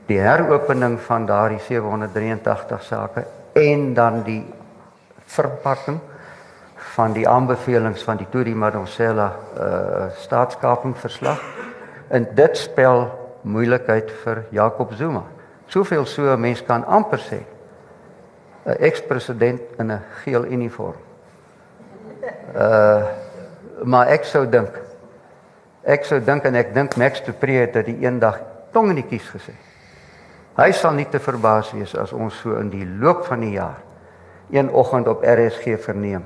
[0.07, 3.25] die heropening van daardie 783 sake
[3.59, 4.41] en dan die
[5.25, 5.99] verpakking
[6.91, 11.41] van die aanbevelings van die Tuli Madonsela uh staatskaping verslag
[12.07, 13.07] en dit spel
[13.41, 15.23] moeilikheid vir Jacob Zuma.
[15.67, 17.39] Soveel so 'n mens kan amper sê
[18.65, 20.95] 'n ekspresident in 'n geel uniform.
[22.55, 23.03] Uh
[23.83, 24.81] maar ek sou dink
[25.83, 28.39] ek sou dink en ek dink Max de Pre het dit eendag
[28.71, 29.53] tongenetjies gesê.
[30.55, 33.81] Hy sal nie te verbaas wees as ons so in die loop van die jaar
[34.51, 36.23] een oggend op RSG verneem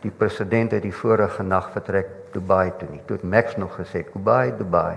[0.00, 3.00] die president het die vorige nag vertrek Dubai toe nie.
[3.06, 4.96] Toe het Max nog gesê Dubai, Dubai.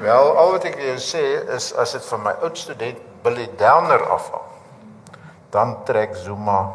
[0.00, 1.22] Wel, al wat ek jou sê
[1.54, 4.48] is as dit van my oud student Billy Downer afhang,
[5.54, 6.72] dan trek Zuma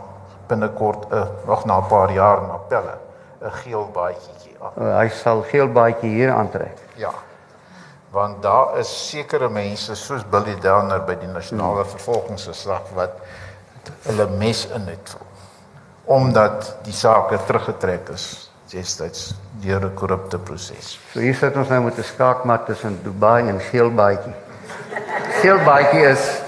[0.49, 2.97] binnekort 'n uh, nog na 'n paar jaar na pelle
[3.41, 4.73] 'n geel baadjie af.
[4.77, 6.77] Uh, hy sal geel baadjie hier aantrek.
[6.95, 7.13] Ja.
[8.09, 13.11] Want daar is sekere mense soos Billy Downer by die nasionale vervolgingsgesag wat
[14.03, 15.15] hulle mes in het
[16.09, 20.99] omdat die saak teruggetrek is destyds deur 'n korrupte proses.
[21.13, 24.33] So hier sit ons nou met 'n skaakmat tussen Dubai en Geelbaadjie.
[25.41, 26.41] Geelbaadjie is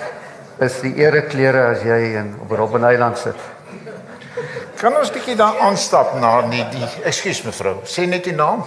[0.60, 3.36] is die ereklere as jy in op Robben Island sit.
[4.78, 8.63] Kan ons bietjie daar aanstap na die, die ekskuus mevrou, sê net die naam.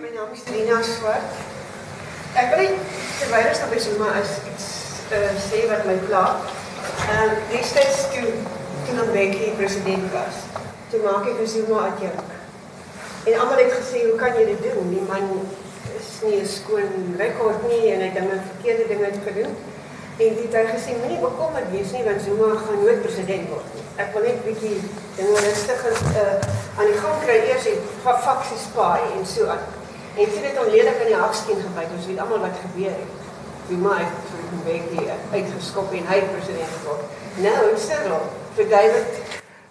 [0.00, 1.32] My naam is Lina Swart.
[2.34, 2.78] Ek wil net
[3.20, 4.66] terwyl ons daar by Zuma is iets
[5.12, 6.36] uh, sê wat my pla.
[7.08, 8.55] Ehm uh, destyds toe
[8.86, 10.42] toe Mbeki president was,
[10.90, 12.34] toe maak hy vir Zuma adjunk.
[13.26, 14.90] En almal het gesê, "Hoe kan jy dit doen?
[14.90, 15.24] Die man
[15.98, 19.56] is nie 'n skoon rekord nie en het dinge verkeerde dinge gedoen."
[20.24, 23.82] En dit het gesê, "Moenie bekommerd wees nie, want Zuma gaan nooit president word nie."
[23.96, 24.80] Ek wil net 'n bietjie
[25.16, 29.64] dinge rustig uh, aan die gang kry eers en van faksie spaai en so aan.
[30.16, 31.94] En sien dit onlelik in die hakskeen gebyt.
[31.96, 33.12] Ons weet almal wat gebeur het.
[33.68, 37.04] Zuma het vir 'n weekie uitgeskop en hy president geword.
[37.34, 38.24] Nou, Cyril,
[38.56, 39.24] vir David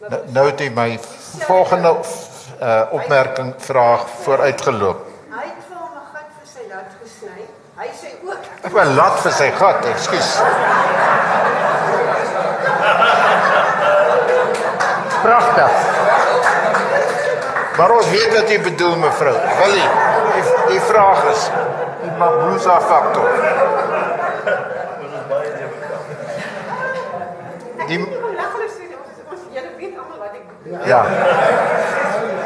[0.06, 1.00] Nou, nou het hy my
[1.48, 5.00] volgende uh, opmerking vraag vooruitgeloop.
[5.34, 7.46] Hy het vir hom 'n gat vir sy lat gesny.
[7.80, 10.30] Hy sê ook Ek wil lat vir sy gat, ekskuus.
[15.26, 15.72] Pragtig.
[17.78, 19.34] Maar ons weet wat jy bedoel mevrou.
[19.60, 19.88] Willie,
[20.36, 21.48] die, die vraag is
[22.04, 23.30] die Mabuza faktor.
[27.88, 30.65] die Die- lag hulle sê ons ons julle weet almal wat ek bedoel.
[30.86, 31.06] Ja.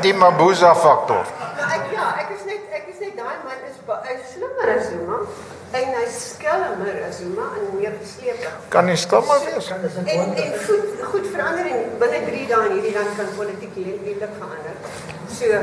[0.02, 1.26] Die Mabuza faktor.
[1.60, 4.90] Ek ja, ek is net ek is net daai man is hy is slimmer as
[4.92, 5.20] Zuma
[5.80, 8.56] en hy skelmer as Zuma en meer gesleepig.
[8.74, 9.70] Kan nie stommer wees.
[9.72, 14.36] En en goed goed verander en binne 3 dae in hierdie land kan politiek lelik
[14.40, 14.80] verander.
[15.36, 15.62] So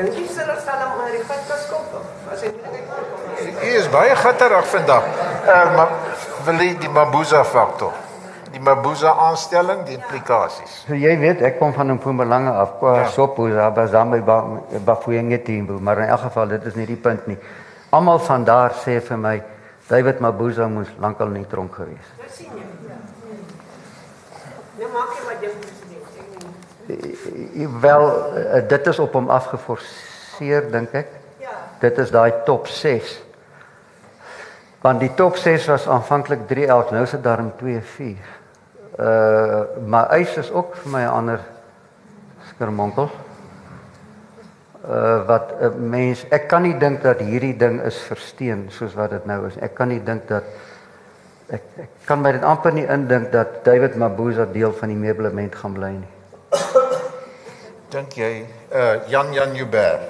[0.00, 3.08] dink jy sal ons sal hom maar die gat kan skop of as hy moeilikheid
[3.14, 3.64] kom.
[3.70, 5.10] U is baie gatterig vandag.
[5.46, 5.98] Uh maar
[6.44, 7.92] Willie, die Mabuza faktor.
[8.50, 10.80] Die Mabuza aanstelling, die implikasies.
[10.88, 12.72] So jy weet, ek kom van Mpumalanga af.
[12.80, 13.06] Kwa Ja.
[13.08, 14.22] Sopo, daar was dan my
[14.84, 17.38] Bafuyenge team, maar in elk geval dit is nie die punt nie.
[17.90, 19.42] Almal van daar sê vir my
[19.88, 22.10] David Mabuza moes lankal in die tronk gewees.
[22.26, 22.66] Dis sien jy.
[24.80, 26.20] Nou maak jy wat jy president sê.
[26.90, 28.04] Eh, Wel,
[28.36, 31.08] eh, dit is op hom afgeforceer dink ek.
[31.38, 31.48] Ja.
[31.80, 33.22] Dit is daai top 6.
[34.80, 38.38] Want die top 6 was aanvanklik 3-11, nou is dit daarom 2-4.
[38.98, 41.40] Uh maar eis is ook vir my 'n ander
[42.48, 43.10] skermonkel.
[44.84, 49.10] Uh wat 'n mens ek kan nie dink dat hierdie ding is versteen soos wat
[49.10, 49.56] dit nou is.
[49.56, 50.44] Ek kan nie dink dat
[51.50, 55.54] ek ek kan my dit amper nie indink dat David Mabuza deel van die meublement
[55.54, 56.12] gaan bly nie.
[57.90, 60.00] Dink jy uh Jan Jan Joubert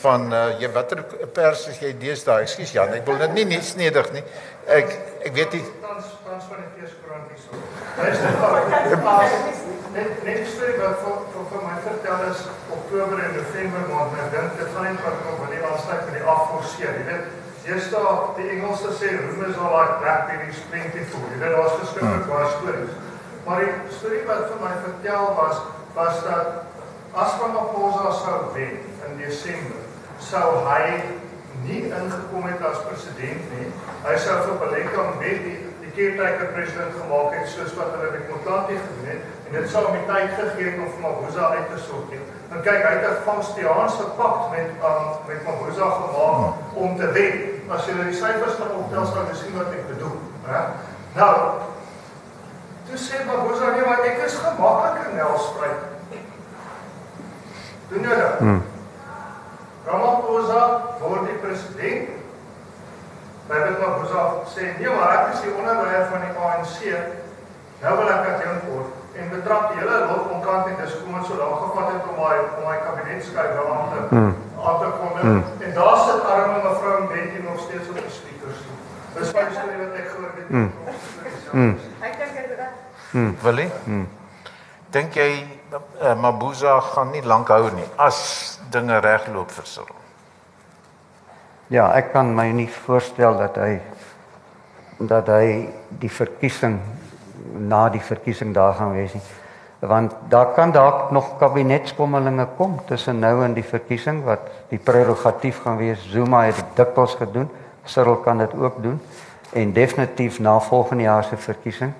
[0.00, 1.02] van uh jy watter
[1.34, 2.42] pers is jy deesdae?
[2.42, 4.22] Ekskuus Jan, ek wil dit nie net snedig nie.
[4.66, 4.88] Ek
[5.24, 6.69] ek weet nie tans tans van die feeskoerant hierso.
[6.69, 6.69] Luister,
[9.94, 14.32] net net storie wat vir vir, vir my vertel is Oktober en November maand, ek
[14.34, 16.98] dink dit gaan nie wat kom van die aansluit met die afforceer.
[17.00, 17.30] Jy weet,
[17.66, 21.24] hier staan die Engelse sê room is all like blackberries plentiful.
[21.32, 22.94] Jy weet daar's verskeie baie stories.
[23.46, 25.62] Maar die storie wat vir my vertel was
[25.96, 26.46] was dat
[27.18, 29.82] as Ramaphosa sou wen in Desember,
[30.22, 30.84] sou hy
[31.64, 33.66] nie ingekom het as president nie.
[34.06, 35.56] Hy sou vir Baleka Mbeki
[35.94, 39.82] die, caretaker president gemaak het soos wat hulle met Motlanthe gedoen het en dit sou
[39.90, 42.22] die tyd gegee het om vir Mabuza uit te sorteer.
[42.50, 47.34] En kyk, hy het 'n Vangstiaanse pakt met um, met Mabuza gemaak om te wen.
[47.70, 50.60] As jy die syfers gaan optel, sal jy sien wat ek bedoel, hè?
[51.14, 51.34] Nou,
[52.86, 55.82] toe sê Mabuza nee, maar ek is gemaklik in Nelspruit.
[57.88, 58.38] Doen jy dit?
[58.38, 58.62] Hmm.
[59.86, 60.62] Ramaphosa
[61.00, 62.19] word die president.
[63.50, 64.22] David Mabuza
[64.54, 66.78] sê nee, maar ek is die onderwyser van die ANC.
[67.82, 71.16] Nou wil ek adjunk word en betrap die hele lot van kant en dis kom
[71.18, 74.34] ons so lank gevat het om my om my kabinetskyk wel aan te Hmm.
[74.66, 75.18] aan te kom.
[75.66, 78.60] En daar sit arme mevrou Betty nog steeds op die speakers.
[79.18, 80.48] Dis my storie wat ek gehoor het.
[80.48, 80.72] Hmm.
[81.50, 81.74] Hmm.
[82.00, 83.34] Ek dink dit reg.
[83.42, 83.70] Willie.
[84.90, 85.30] Dink jy
[86.02, 89.99] uh, Mabuza gaan nie lank hou nie as dinge regloop vir Cyril?
[91.70, 93.76] Ja, ek kan my nie voorstel dat hy
[95.06, 95.68] dat hy
[96.02, 96.80] die verkiesing
[97.70, 99.22] na die verkiesing daar gaan wees nie.
[99.86, 105.62] Want daar kan dalk nog kabinetskommelinge kom tussen nou en die verkiesing wat die prerogatief
[105.62, 106.02] gaan wees.
[106.10, 107.46] Zuma het dit dikwels gedoen.
[107.84, 108.98] Cyril kan dit ook doen
[109.52, 111.92] en definitief na volgende jaar se verkiesing.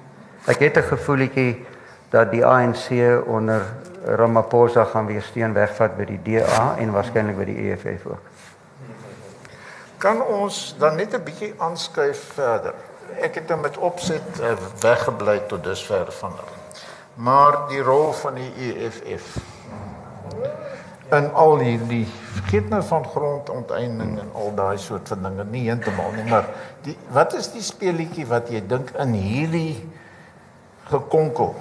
[0.46, 1.66] Ek het 'n gevoeletjie
[2.10, 2.90] dat die ANC
[3.26, 3.62] onder
[4.04, 8.22] Ramaphosa gaan weer steen wegvat by die DA en waarskynlik by die EFF ook.
[10.00, 12.74] Kan ons dan net 'n bietjie aanskuif verder?
[13.20, 16.56] Ek het nou met opset uh, weggebly tot dusver van hulle.
[17.14, 19.36] Maar die rol van die EFF
[21.10, 26.12] in al hierdie vergeet nou van grondonteiening en al daai soort van dinge nie heeltemal
[26.14, 26.46] nie, maar
[26.86, 29.90] die wat is die speletjie wat jy dink in hierdie
[30.90, 31.54] gekonkel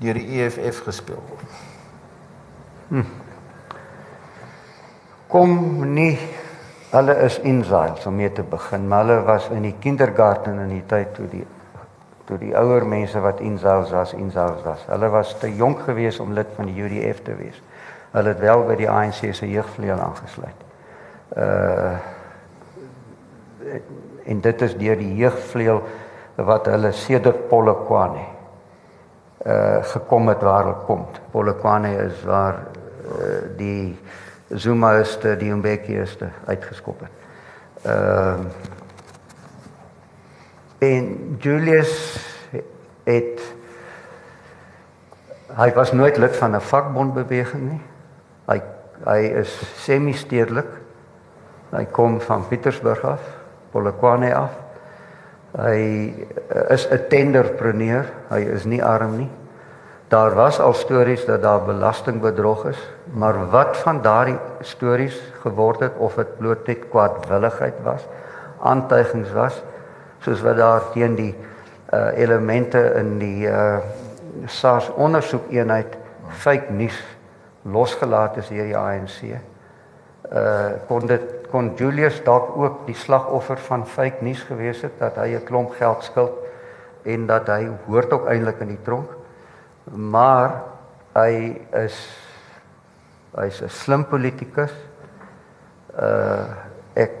[0.00, 1.58] deur die EFF gespeel word?
[5.28, 6.16] kom nie
[6.90, 10.84] hulle is insides om mee te begin maar hulle was in die kindergarten in die
[10.86, 11.44] tyd toe die
[12.28, 14.84] toe die ouer mense wat insaals was, insaals was.
[14.90, 17.56] Hulle was te jonk geweest om lid van die UDF te wees.
[18.12, 20.66] Hulle het wel by die ANC se jeugvleuel aangesluit.
[21.36, 21.96] Uh
[24.28, 25.80] en dit is deur die jeugvleuel
[26.46, 28.26] wat hulle sedert Polokwane
[29.44, 31.06] uh gekom het waar hulle kom.
[31.32, 33.96] Polokwane is waar uh, die
[34.54, 37.10] Zumaiste, die Mbeki-iste uitgeskop het.
[37.82, 38.76] Ehm uh,
[40.78, 42.16] En Julius
[43.04, 43.40] het
[45.58, 47.80] hy was nooit lid van 'n vakbondbeweging nie.
[48.46, 48.62] Hy
[49.04, 49.50] hy is
[49.82, 50.70] semi-stedelik.
[51.70, 53.22] Hy kom van Pietersburg af,
[53.70, 54.54] Polokwane af.
[55.58, 56.14] Hy
[56.68, 58.06] is 'n tenderpreneur.
[58.28, 59.30] Hy is nie arm nie.
[60.08, 65.92] Daar was al stories dat daar belastingbedrog is, maar wat van daardie stories geword het
[65.96, 68.06] of dit bloot net kwaadwilligheid was,
[68.60, 69.62] aantuigings was,
[70.24, 71.34] soos wat daar teen die
[71.92, 73.76] uh elemente in die uh
[74.46, 75.96] SARS ondersoekeenheid
[76.28, 76.98] fake nuus
[77.62, 79.20] losgelaat is deur die ANC.
[80.32, 85.16] Uh kon dit kon Julius dalk ook die slagoffer van fake nuus gewees het dat
[85.16, 86.32] hy 'n klomp geld skuld
[87.04, 89.17] en dat hy hoort ook eintlik in die tronk.
[89.94, 90.62] Maar
[91.14, 91.96] hy is
[93.36, 94.72] hy's 'n slim politikus.
[95.94, 96.46] Uh
[96.94, 97.12] ek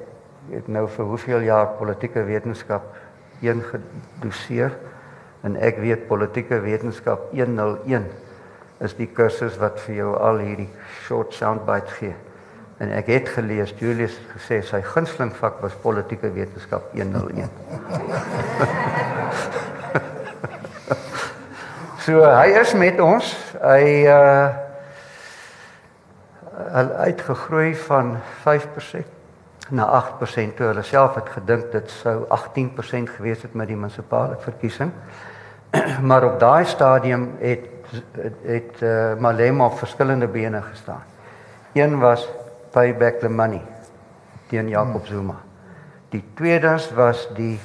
[0.50, 2.82] het nou vir hoeveel jaar politieke wetenskap
[3.40, 4.72] 1 gedoseer
[5.40, 8.06] en ek weet politieke wetenskap 101
[8.80, 10.70] is die kursus wat vir jou al hierdie
[11.04, 12.14] short soundbites gee.
[12.78, 17.50] En ek het gelees Julius gesê sy gunsteling vak was politieke wetenskap 101.
[22.08, 23.34] So hy is met ons.
[23.60, 24.64] Hy uh
[26.58, 33.12] hy het gegroei van 5% na 8% toe hulle self het gedink dit sou 18%
[33.14, 34.90] gewees het met die munisipale verkiesing.
[36.08, 37.68] maar op daai stadium het
[38.42, 41.04] het, uh, Malema op verskillende bene gestaan.
[41.72, 42.26] Een was
[42.72, 43.62] pay back the money
[44.48, 45.06] teen Jacob hmm.
[45.06, 45.36] Zuma.
[46.08, 47.60] Die tweede was die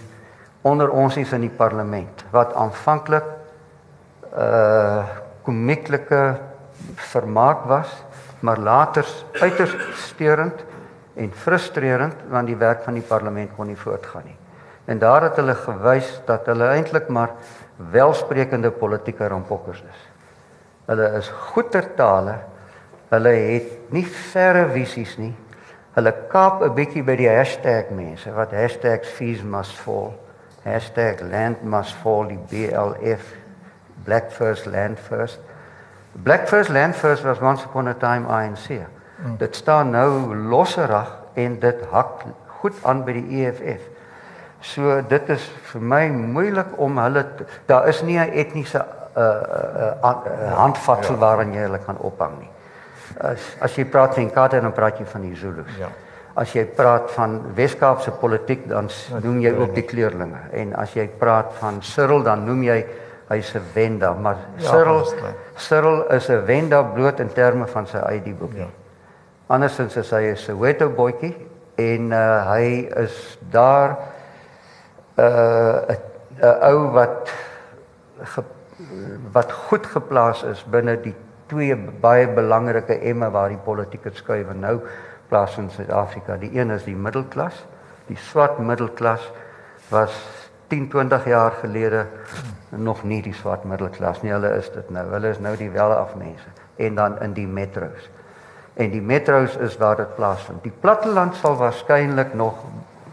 [0.61, 3.25] onder ons is in die parlement wat aanvanklik
[4.37, 5.03] uh
[5.43, 6.39] komieklike
[7.11, 7.89] vermaak was,
[8.39, 9.05] maar later
[9.41, 10.63] uiters steurend
[11.19, 14.37] en frustrerend want die werk van die parlement kon nie voortgaan nie.
[14.87, 17.35] En daar het hulle gewys dat hulle eintlik maar
[17.91, 20.01] welsprekende politieke rampokkers is.
[20.87, 22.39] Hulle is goeie tale.
[23.11, 25.33] Hulle het nie verre visies nie.
[25.93, 28.51] Hulle kaap 'n bietjie by die hashtag mense wat
[29.03, 30.13] #fees must fall,
[30.65, 33.42] #land must fall die BLF
[34.03, 35.39] Black First Land First.
[36.13, 38.69] Black First Land First was once upon a time ANC.
[38.69, 39.37] Mm.
[39.37, 42.25] Dit staan nou losserig en dit hak
[42.61, 43.89] goed aan by die EFF.
[44.63, 47.25] So dit is vir my moeilik om hulle
[47.67, 51.19] daar is nie 'n etniese uh, uh, uh, uh, handvatsel ja.
[51.19, 52.49] waaraan jy hulle kan ophang nie.
[53.19, 55.67] As as jy praat van Nkata dan praat jy van die Zulus.
[55.79, 55.89] Ja.
[56.35, 60.93] As jy praat van Weskaapse politiek dan ja, noem jy ook die kleurlinge en as
[60.93, 62.85] jy praat van Cyril dan noem jy
[63.33, 67.97] hy's 'n Wenda, maar Cyril ja, Cyril is 'n Wenda bloot in terme van sy
[67.97, 68.53] ID boek.
[68.53, 68.67] Ja.
[69.47, 71.35] Andersins is hy 'n Soweto boetjie
[71.75, 73.97] en uh, hy is daar
[75.17, 75.95] 'n uh,
[76.41, 77.29] 'n ou wat
[78.23, 78.43] ge,
[79.31, 81.15] wat goed geplaas is binne die
[81.47, 84.79] twee baie belangrike emme waar die politieke skuwe nou
[85.29, 86.37] plaas in Suid-Afrika.
[86.37, 87.65] Die een is die middelklas.
[88.07, 89.31] Die swart middelklas
[89.89, 90.13] was
[90.73, 92.07] 10, 20 jaar gelede
[92.69, 94.33] nog nie die swart middelklas nie.
[94.33, 95.05] Hulle is dit nou.
[95.13, 96.49] Hulle is nou die welaf mense
[96.81, 98.09] en dan in die metro's
[98.73, 100.63] en die metro's is waar dit plaasvind.
[100.65, 102.63] Die platteland sal waarskynlik nog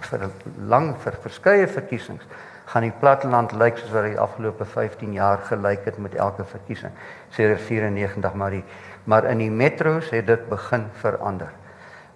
[0.08, 0.30] vir
[0.70, 2.24] lang vir verskeie verkiesings
[2.70, 6.94] gaan die platteland lyk soos wat die afgelope 15 jaar gelyk het met elke verkiesing.
[7.34, 8.64] Sê er 94 maar die
[9.04, 11.52] maar in die metro's het dit begin verander.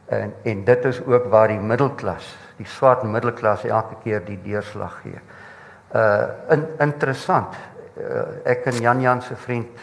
[0.09, 5.01] En en dit is ook waar die middelklas, die swart middelklas elke keer die deurslag
[5.03, 5.21] gee.
[5.95, 7.57] Uh in, interessant.
[7.95, 9.83] Uh, ek en Jan Jan se vriend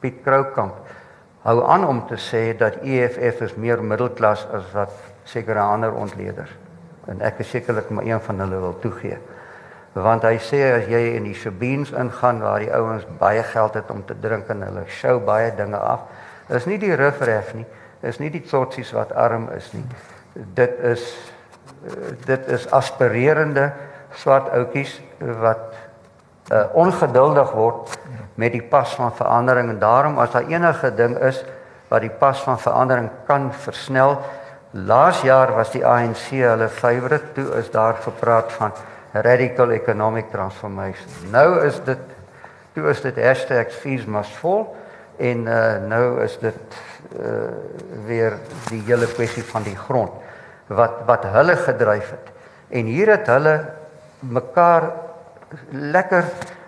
[0.00, 0.86] Piet Kroukamp
[1.46, 4.94] hou aan om te sê dat EFF is meer middelklas as wat
[5.24, 6.50] sekere ander ontleeders.
[7.08, 9.18] En ek is sekerlik maar een van hulle wil toegee.
[9.98, 13.90] Want hy sê as jy in die Shabeens ingaan waar die ouens baie geld het
[13.90, 16.04] om te drink en hulle show baie dinge af,
[16.54, 17.66] is nie die riffraff nie,
[18.06, 19.84] is nie die tsotsies wat arm is nie.
[20.54, 21.06] Dit is
[22.24, 23.72] dit is aspirerende
[24.14, 25.74] swart ouetjies wat
[26.52, 27.94] uh, ongeduldig word
[28.34, 29.68] met die pas van verandering.
[29.68, 31.44] En daarom as daar enige ding is
[31.88, 34.18] wat die pas van verandering kan versnel
[34.70, 37.32] laas jaar was die ANC hulle favourite.
[37.32, 38.72] Toe is daar gepraat van
[39.12, 41.08] radical economic transformation.
[41.32, 41.98] Nou is dit
[42.72, 43.16] toe is dit
[43.80, 44.66] #fees must fall
[45.16, 46.76] en uh, nou is dit
[47.18, 47.50] uh,
[48.06, 48.36] weer
[48.68, 50.12] die hele kwessie van die grond
[50.68, 52.30] wat wat hulle gedryf het.
[52.68, 53.56] En hier het hulle
[54.20, 54.90] mekaar
[55.70, 56.24] lekker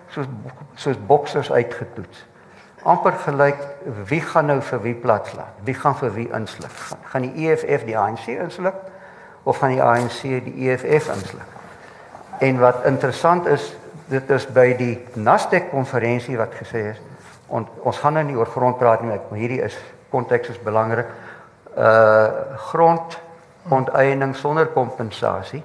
[0.09, 0.27] soos
[0.75, 2.25] soos boksers uitgetoets.
[2.83, 3.59] amper gelyk
[4.09, 5.59] wie gaan nou vir wie plats laat?
[5.63, 6.71] Wie gaan vir wie insluk?
[7.11, 8.75] Gaan die EFF die ANC insluk
[9.43, 11.45] of gaan die ANC die EFF insluk?
[12.39, 13.75] En wat interessant is,
[14.09, 17.01] dit is by die Nasdaq konferensie wat gesê is
[17.51, 19.75] ons ons gaan nou nie oor grond praat nie, maar hierdie is
[20.11, 21.09] konteks is belangrik.
[21.75, 23.17] Uh grond
[23.69, 25.63] onteiening sonder kompensasie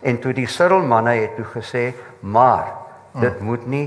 [0.00, 2.72] en toe die Cyril manne het toe gesê maar
[3.20, 3.46] dit hmm.
[3.46, 3.86] moet nie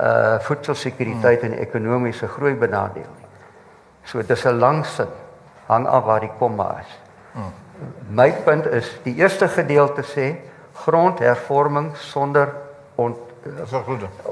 [0.00, 1.52] uh voedselsekuriteit hmm.
[1.52, 3.28] en ekonomiese groei benadeel nie.
[4.04, 5.08] So dis 'n lang sin
[5.66, 6.98] hang af waar die komma is.
[7.32, 7.52] Hmm.
[8.08, 10.36] My punt is die eerste gedeelte sê
[10.72, 12.48] grondhervorming sonder
[12.96, 13.16] ont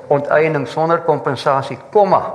[0.09, 2.33] onteiening sonder kompensasie komma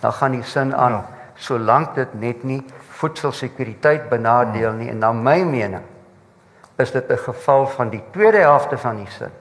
[0.00, 1.04] dan gaan die sin aan ja.
[1.34, 2.64] solank dit net nie
[2.98, 5.84] voedselsekuriteit benadeel nie en na my mening
[6.78, 9.32] is dit 'n geval van die tweede helfte van die sin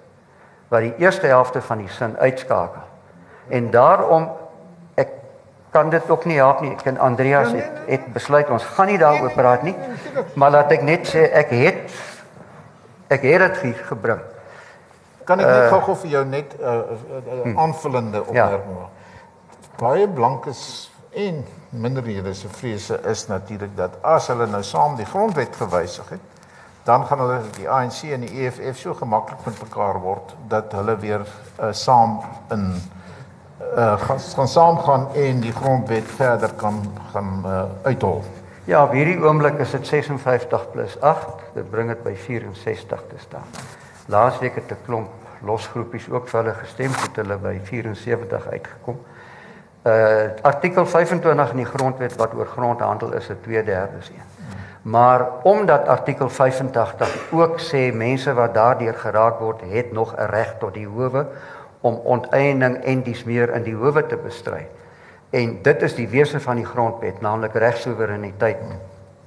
[0.67, 2.81] wat die eerste helfte van die sin uitskakel.
[3.47, 4.29] En daarom
[4.95, 5.09] ek
[5.69, 6.71] kan dit ook nie help nie.
[6.71, 9.75] Ek en Andreas het, het besluit ons gaan nie daaroor praat nie.
[10.33, 11.95] Maar laat ek net sê ek het
[13.07, 14.19] ek het dit gebring.
[15.23, 18.91] Kan ek net uh, gou-gou vir jou net 'n uh, uh, uh, aanvullende opmerking maak?
[18.91, 19.75] Ja.
[19.77, 25.55] Baie blankes en minderhede se vrese is natuurlik dat as hulle nou saam die grondwet
[25.57, 26.35] gewysig het,
[26.85, 30.95] dan gaan hulle die ANC en die EFF so gemaklik met mekaar word dat hulle
[31.01, 32.19] weer uh, saam
[32.53, 32.69] in
[33.77, 36.77] uh gaan, gaan saam gaan en die grondwet verder kan
[37.11, 38.21] gaan uh, uithol.
[38.69, 43.19] Ja, op hierdie oomblik is dit 56 plus 8, dit bring dit by 64 te
[43.25, 43.57] staan.
[44.07, 45.09] Laasweek het 'n klomp
[45.41, 48.99] losgroepies ook vir hulle gestem het hulle by 74 uitgekom.
[49.87, 54.25] Uh artikel 25 in die grondwet wat oor grondhandel is 'n 2/3 een.
[54.81, 60.55] Maar omdat artikel 85 ook sê mense wat daardeur geraak word, het nog 'n reg
[60.59, 61.25] tot die howe
[61.81, 64.67] om onteiening en dies meer in die howe te bestry.
[65.29, 68.57] En dit is die wese van die grondwet, naamlik regsoevereiniteit.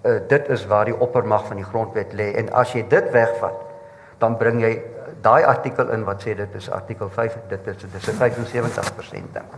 [0.03, 3.61] Uh, dit is waar die oppermag van die grondwet lê en as jy dit wegvat,
[4.19, 4.83] dan bring jy
[5.21, 9.35] daai artikel in wat sê dit is artikel 5, dit is dit is 'n 75%
[9.35, 9.49] ding.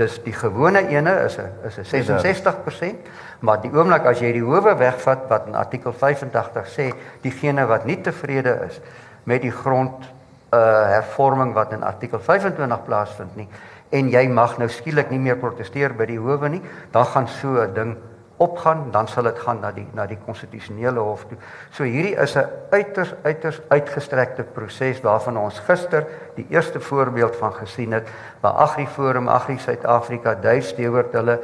[0.00, 3.08] Dis die gewone ene is 'n is 'n 66%,
[3.40, 6.92] maar die oomblik as jy die howe wegvat wat in artikel 85 sê,
[7.22, 8.80] diegene wat nie tevrede is
[9.24, 10.08] met die grond
[10.52, 13.48] uh hervorming wat in artikel 25 plaasvind nie
[13.90, 16.62] en jy mag nou skielik nie meer proteseer by die howe nie,
[16.94, 17.96] dan gaan so 'n ding
[18.40, 21.36] opgaan, dan sal dit gaan na die na die konstitusionele hof toe.
[21.76, 27.52] So hierdie is 'n uiters uiters uitgestrekte proses waarvan ons gister die eerste voorbeeld van
[27.52, 28.08] gesien het
[28.40, 31.40] waar AgriForum, Agri Suid-Afrika, Duif Stewart hulle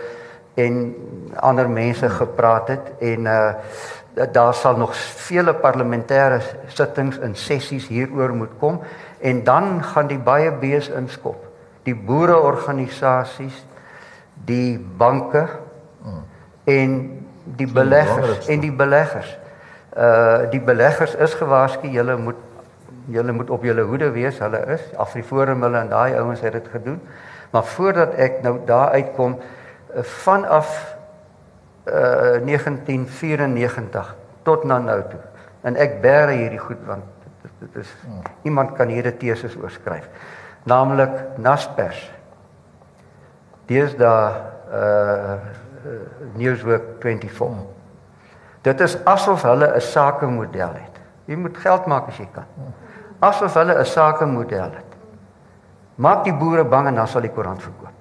[0.55, 0.95] en
[1.37, 3.55] ander mense gepraat het en uh
[4.33, 8.81] daar sal nog vele parlementêre sittings en sessies hieroor moet kom
[9.21, 11.45] en dan gaan die baie bees inskop.
[11.83, 13.67] Die boereorganisasies,
[14.45, 15.49] die banke,
[16.67, 16.97] en
[17.57, 19.31] die beleggers en die beleggers.
[19.97, 22.43] Uh die beleggers is gewaarsku, julle moet
[23.07, 24.39] julle moet op julle hoede wees.
[24.43, 27.01] Hulle is Afriforum hulle en daai ouens het dit gedoen.
[27.51, 30.97] Maar voordat ek nou daar uitkom uh, vanaf
[31.87, 35.23] uh 1994 tot na nou toe.
[35.63, 38.23] En ek bære hierdie goed want dit, dit is hmm.
[38.43, 40.11] iemand kan hierdie teses oorskryf.
[40.67, 42.11] Naamlik Naspers.
[43.67, 44.35] Deesdae
[44.75, 45.39] uh,
[46.37, 47.49] Newsweek 24.
[48.63, 51.01] Dit is asof hulle 'n sakemodel het.
[51.25, 52.45] Jy moet geld maak as jy kan.
[53.19, 54.91] Asof hulle 'n sakemodel het.
[55.95, 57.99] Maak die boere bang en dan sal die koerant verkoop.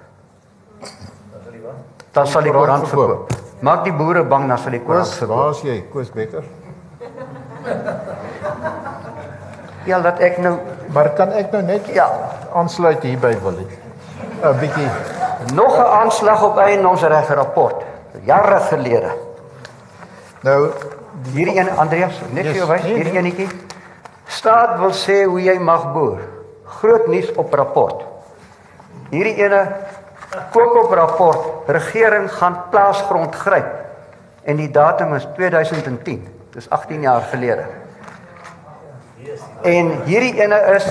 [2.12, 3.30] Dan sal die koerant verkoop.
[3.60, 5.36] Maak die boere bang dan sal die koerant verkoop.
[5.36, 6.44] Waar is jy, Koos Becker?
[9.86, 10.58] Ja, laat ek nou
[10.90, 12.06] maar kan ek nou net ja
[12.54, 13.68] aansluit hier by Willie.
[14.42, 14.90] 'n Bietjie
[15.54, 17.84] nog 'n aanslag op eiendomsreg rapport
[18.24, 19.12] jare gelede.
[20.40, 20.70] Nou
[21.32, 23.22] hierdie een Andreas, net vir jou wys, hierdie nee.
[23.22, 23.48] enetjie.
[24.26, 26.20] Staat wil sê hoe jy mag boer.
[26.78, 28.04] Groot nuus op rapport.
[29.10, 29.62] Hierdie ene
[30.52, 31.68] koop op rapport.
[31.70, 33.68] Regering gaan plaasgrond gryp.
[34.46, 36.26] En die datum is 2010.
[36.54, 37.66] Dis 18 jaar gelede.
[39.62, 40.86] En hierdie ene is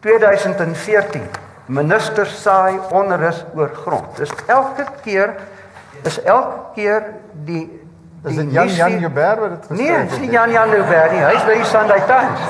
[0.00, 1.28] 2014
[1.68, 4.16] minister saai onrus oor grond.
[4.16, 5.36] Dis elke keer
[6.04, 7.12] is elke keer
[7.44, 7.66] die
[8.22, 10.10] Dis in Jan Jan Joubert wat dit geskryf het.
[10.10, 11.22] Nee, dis Jan Jan Joubert nie.
[11.22, 12.40] Hy's by die Sunday Times.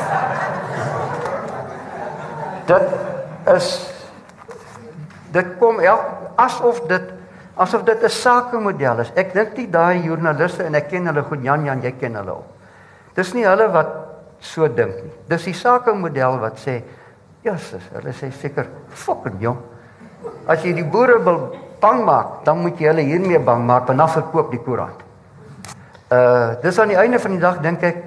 [2.69, 2.83] dit
[3.55, 3.69] is
[5.33, 7.15] dit kom elk asof dit
[7.59, 9.13] asof dit 'n sakemodel is.
[9.17, 12.31] Ek dink nie daai joernaliste en ek ken hulle goed Jan Jan, jy ken hulle
[12.31, 12.47] ook.
[13.15, 13.89] Dis nie hulle wat
[14.41, 15.13] so dink nie.
[15.29, 16.83] Dis die sakemodel wat sê,
[17.49, 19.59] "Jesus, hulle sê seker, fucking jong.
[20.47, 23.99] As jy die boere wil bang maak, dan moet jy hulle hiermee bang maak, want
[23.99, 25.03] dan verkoop die koerant."
[26.09, 28.05] Uh dis aan die einde van die dag dink ek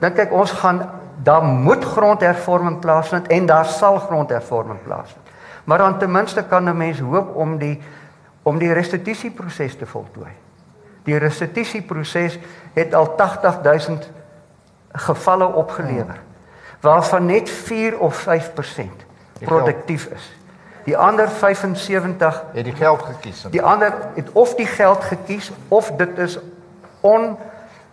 [0.00, 0.80] dink ek ons gaan
[1.24, 5.32] daar moet grondhervorming plaasvind en daar sal grondhervorming plaasvind.
[5.64, 7.82] Maar dan ten minste kan 'n mens hoop om die
[8.42, 10.30] om die restituisieproses te voltooi.
[11.04, 12.38] Die restituisieproses
[12.72, 14.10] het al 80000
[14.92, 16.20] gevalle opgelewer
[16.84, 19.04] waarvan net 4 of 5%
[19.40, 20.32] produktief is.
[20.84, 23.46] Die ander 75 het die geld gekies.
[23.50, 26.38] Die ander het of die geld gekies of dit is
[27.00, 27.36] on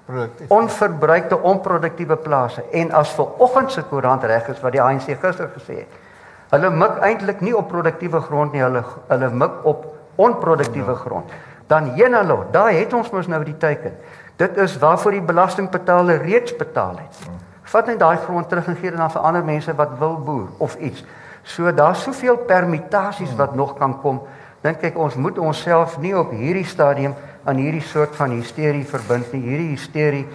[0.05, 5.07] produktief onverbruikte onproduktiewe plase en as ver oggend se koerant reg is wat die ANC
[5.21, 5.99] gister gesê het.
[6.51, 9.85] Hulle mik eintlik nie op produktiewe grond nie, hulle hulle mik op
[10.15, 11.31] onproduktiewe grond.
[11.67, 13.95] Dan Jenalo, daar het ons mos nou die teken.
[14.35, 17.23] Dit is waarvoor die belastingbetaler reeds betaal het.
[17.72, 20.47] Vat net daai grond terug en gee dit aan vir ander mense wat wil boer
[20.57, 21.03] of iets.
[21.43, 24.22] So daar's soveel permutasies wat nog kan kom.
[24.61, 27.15] Dink ek ons moet onsself nie op hierdie stadium
[27.47, 29.41] aan hierdie soort van hysterie verbind nie.
[29.41, 30.26] Hierdie hysterie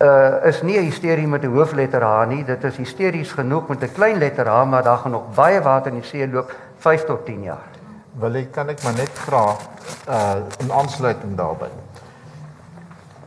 [0.00, 2.44] uh is nie 'n hysterie met 'n hoofletter H nie.
[2.44, 5.92] Dit is hysteries genoeg met 'n klein letter H, maar daar gaan nog baie water
[5.92, 7.68] in die see loop 5 tot 10 jaar.
[8.18, 9.56] Wil ek kan ek maar net vra
[10.08, 11.68] uh in aansluiting daarbey.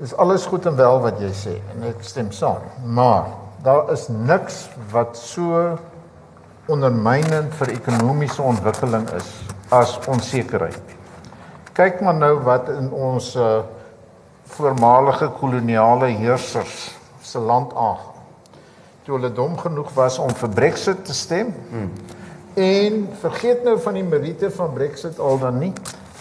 [0.03, 3.29] Dis alles goed en wel wat jy sê en ek stem saam, maar
[3.63, 5.77] daar is niks wat so
[6.67, 9.29] ondermynend vir ekonomiese ontwikkeling is
[9.71, 10.91] as onsekerheid.
[11.77, 13.61] Kyk maar nou wat in ons uh
[14.53, 16.91] voormalige koloniale heersers
[17.25, 18.25] se land aangaan.
[19.07, 21.53] Toe hulle dom genoeg was om vir Brexit te stem.
[21.71, 21.87] Hmm.
[22.59, 25.71] En vergeet nou van die meriete van Brexit al dan nie.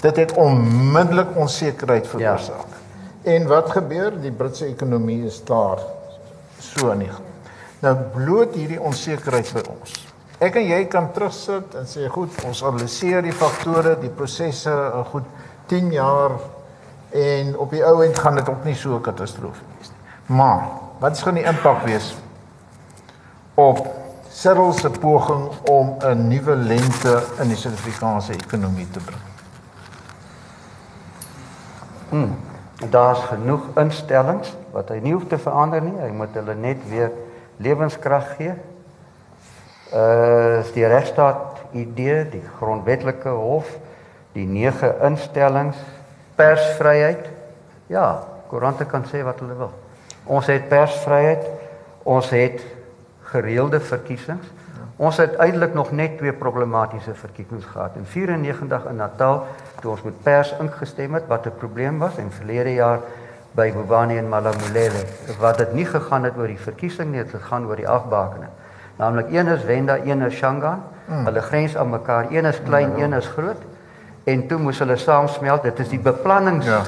[0.00, 2.70] Dit het onmiddellik onsekerheid veroorsaak.
[2.70, 2.81] Ja.
[3.22, 4.14] En wat gebeur?
[4.20, 5.78] Die Britse ekonomie is daar
[6.58, 7.10] so aan die
[7.82, 9.94] Nou bloot hierdie onsekerheid vir ons.
[10.42, 15.00] Ek en jy kan terugsit en sê goed, ons analiseer die faktore, die prosesse, eh,
[15.10, 15.26] goed
[15.70, 16.36] 10 jaar
[17.10, 20.00] en op die ou end gaan dit ook nie so wees nie.
[20.26, 20.68] Maar
[21.00, 22.14] wat is gaan die impak wees
[23.54, 23.86] op
[24.30, 29.20] Cyril se poging om 'n nuwe lente in die Suid-Afrikaanse ekonomie te bring?
[32.10, 32.51] Hmm.
[32.90, 35.94] Daar's genoeg instellings wat hy nie hoef te verander nie.
[36.00, 37.12] Hy moet hulle net weer
[37.62, 38.54] lewenskrag gee.
[39.92, 43.68] Uh die regstaat idee, die grondwetlike hof,
[44.32, 45.76] die nege instellings,
[46.36, 47.28] persvryheid.
[47.92, 49.72] Ja, koerante kan sê wat hulle wil.
[50.24, 51.44] Ons het persvryheid.
[52.02, 52.62] Ons het
[53.30, 54.48] gereelde verkiesings.
[54.96, 57.96] Ons het eintlik nog net twee problematiese verkiesings gehad.
[57.96, 59.46] In 94 in Natal
[59.80, 63.00] toe ons met pers ingestem het wat 'n probleem was en verlede jaar
[63.54, 65.04] by Bobani en Malamulele
[65.40, 68.50] wat dit nie gegaan het oor die verkiesing nie, dit gegaan oor die afbakening.
[68.96, 70.82] Naamlik een is Wenda, een is Shangaan.
[71.06, 71.24] Hmm.
[71.24, 72.26] Hulle grens aan mekaar.
[72.30, 73.04] Een is klein, ja.
[73.04, 73.62] een is groot.
[74.24, 75.62] En toe moes hulle saamsmelt.
[75.62, 76.82] Dit is die beplannings ja.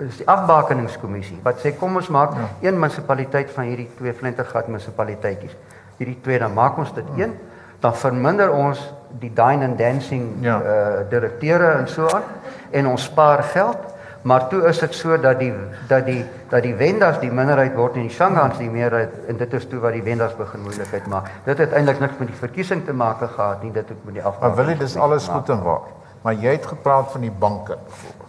[0.00, 2.48] is die afbakeningskommissie wat sê kom ons maak ja.
[2.68, 5.56] een munisipaliteit van hierdie twee flintergat munisipaliteitjies.
[5.98, 7.24] Hierdie twee dan maak ons dit ja.
[7.24, 7.34] een,
[7.80, 8.80] dan verminder ons
[9.18, 10.60] die dine and dancing ja.
[10.60, 12.22] uh direkteure en so aan
[12.70, 13.88] en ons spaar geld.
[14.22, 15.52] Maar toe is dit so dat die
[15.88, 19.52] dat die dat die wendas die minderheid word en die shangans die meerderheid en dit
[19.52, 21.30] is toe wat die wendas begin moeilikheid maak.
[21.44, 24.22] Dit het eintlik niks met die verkiesing te maak gehad nie, dit het met die
[24.22, 24.48] afval.
[24.48, 25.88] Maar wil jy dis alles goed en waar?
[26.22, 28.28] Maar jy het gepraat van die banke byvoorbeeld.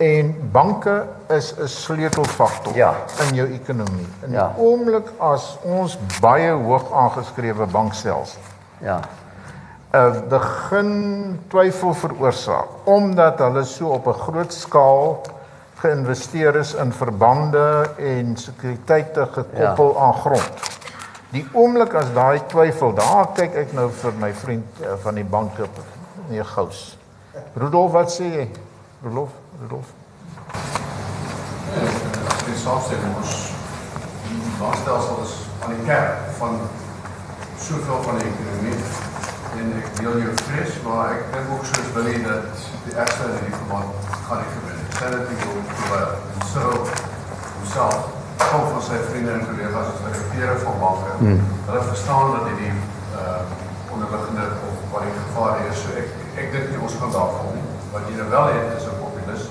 [0.00, 0.94] En banke
[1.28, 2.94] is 'n sleutelfaktor ja.
[3.28, 4.08] in jou ekonomie.
[4.22, 4.46] In ja.
[4.54, 8.40] die oomblik as ons baie hoog aangeskrewe bankstelsel
[8.82, 9.00] ja
[9.90, 10.90] 'n begin
[11.50, 15.20] twyfel veroorsaak omdat hulle so op 'n groot skaal
[15.80, 20.00] geïnvesteer is in verbande en sekuriteite gekoppel ja.
[20.00, 20.68] aan grond.
[21.30, 25.24] Die oomblik as daai twyfel, daar kyk ek nou vir my vriend uh, van die
[25.24, 25.68] banke,
[26.28, 26.98] nee Gous.
[27.54, 28.48] Rudolf, wat sê jy?
[29.02, 29.30] Rudolf,
[29.62, 29.94] Rudolf.
[32.44, 33.34] Die software ons
[34.26, 36.60] die baanstelsel is aan die kern van
[37.70, 38.78] soveel van die ekonomie
[39.60, 43.28] en ek deel jou vrees, maar ek dink ook soos wil jy dat die ergste
[43.28, 44.86] in hierdie verband gaan nie gebeur nie.
[44.96, 46.72] Stel dit op terwyl en so
[47.58, 48.08] homself
[48.42, 51.12] kom van sy vriende en kollegas as direkteure van banke.
[51.20, 51.44] Hmm.
[51.68, 52.74] Hulle verstaan dat hierdie
[53.20, 53.40] uh
[53.90, 55.80] onderliggende of wat die gevaar is.
[55.84, 56.10] So ek
[56.42, 57.64] ek dink nie ons gaan daarvan nie.
[57.94, 59.46] Wat jy nou wel het is 'n populis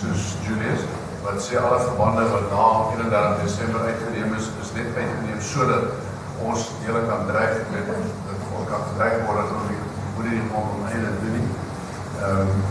[0.00, 0.82] soos Julius
[1.26, 6.05] wat sê alle verbande wat na 31 Desember uitgeneem is, is net uitgeneem sodat
[6.42, 7.86] ons hele kan dreig met
[8.70, 9.76] kan gedreig word dat hulle
[10.16, 11.48] moet nie gewoon om hele doen nie.
[12.22, 12.62] Ehm um,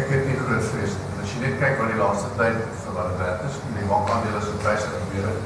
[0.00, 1.10] ek het nie groot vrees nie.
[1.22, 4.40] As jy net kyk wat die laaste tyd vir wat dit werd is, die bankaandele
[4.42, 5.40] se pryse gebeur het.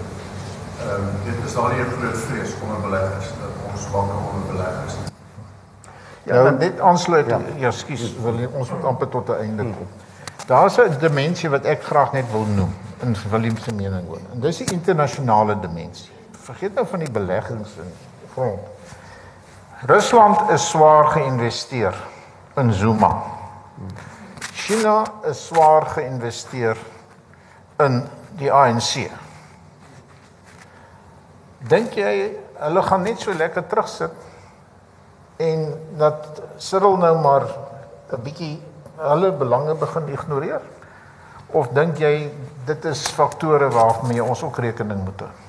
[0.87, 4.49] Ehm um, dit is daar nie 'n groot vrees onder beleggers dat ons banke onder
[4.53, 4.97] beleggers.
[6.27, 9.63] Ja, nou, dit aansluit ja, ja skus, wil jy, ons moet amper tot 'n einde
[9.63, 9.89] kom.
[10.47, 14.21] Daar's 'n dimensie wat ek graag net wil noem in Willem se mening oor.
[14.33, 16.16] En dis die internasionale dimensie.
[16.47, 17.89] Vergeet nou van die beleggings in
[18.35, 18.61] grond.
[19.91, 21.97] Rusland is swaar geïnvesteer
[22.63, 23.11] in Zuma.
[24.55, 26.79] China is swaar geïnvesteer
[27.83, 28.05] in
[28.39, 29.09] die ANC.
[31.67, 32.13] Dink jy
[32.61, 34.15] hulle gaan net so lekker terugsit
[35.43, 35.67] en
[35.99, 37.49] dat Cyril nou maar
[38.13, 38.63] 'n bietjie
[38.97, 40.63] hulle belange begin ignoreer?
[41.51, 42.31] Of dink jy
[42.67, 45.46] dit is faktore waarmee ons ook rekening moet hou?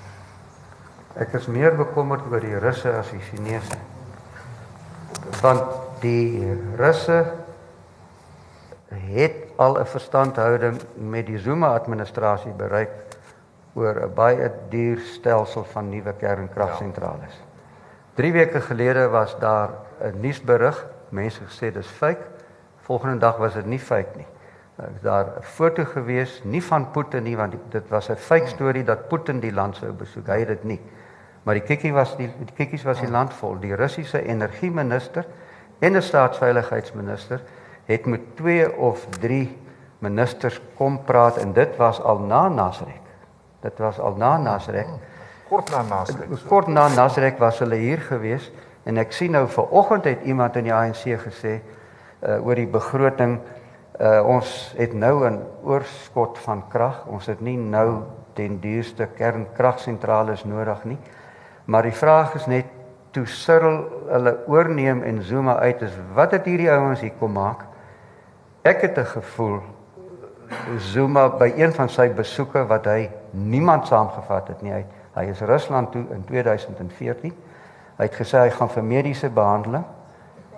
[1.17, 3.77] Ek is meer bekommerd oor die Russe as die Chinese
[5.41, 5.63] want
[6.01, 6.45] die
[6.77, 7.25] Russe
[8.89, 12.89] het al 'n verstandhouding met die Zuma administrasie bereik
[13.73, 17.41] oor 'n baie duur stelsel van nuwe kernkragsentrales.
[18.13, 19.69] 3 weke gelede was daar
[20.01, 22.23] 'n nuusberig, mense gesê dis fake.
[22.81, 24.27] Volgende dag was dit nie fake nie.
[25.01, 29.07] Daar 'n foto gewees, nie van Putin nie, want dit was 'n fake storie dat
[29.07, 30.27] Putin die land sou besoek.
[30.27, 30.81] Hy het dit nie.
[31.47, 33.55] Maar die kikkie was die die kikkies was die land vol.
[33.63, 35.23] Die Russiese energieminister
[35.79, 37.41] en 'n staatsveiligheidsminister
[37.85, 39.57] het met 2 of 3
[39.99, 43.01] ministers kom praat en dit was al na Nasrek.
[43.61, 44.87] Dit was al na Nasrek.
[45.49, 46.27] Kort na Nasrek.
[46.47, 48.51] Kort na Nasrek was hulle hier gewees
[48.83, 51.61] en ek sien nou vanoggend het iemand in die ANC gesê
[52.27, 53.39] uh oor die begroting
[53.99, 57.05] uh ons het nou 'n oorskot van krag.
[57.05, 60.97] Ons het nie nou den duurste kernkragsentrale nodig nie.
[61.67, 62.65] Maar die vraag is net
[63.11, 67.65] toe Cyril hulle oorneem en Zuma uit is, wat het hierdie ouens hier kom maak?
[68.63, 69.59] Ek het 'n gevoel
[70.77, 74.71] Zuma by een van sy besoeke wat hy niemand saamgevat het nie.
[74.71, 77.33] Hy, hy is Rusland toe in 2014.
[77.97, 79.83] Hy het gesê hy gaan vir mediese behandeling.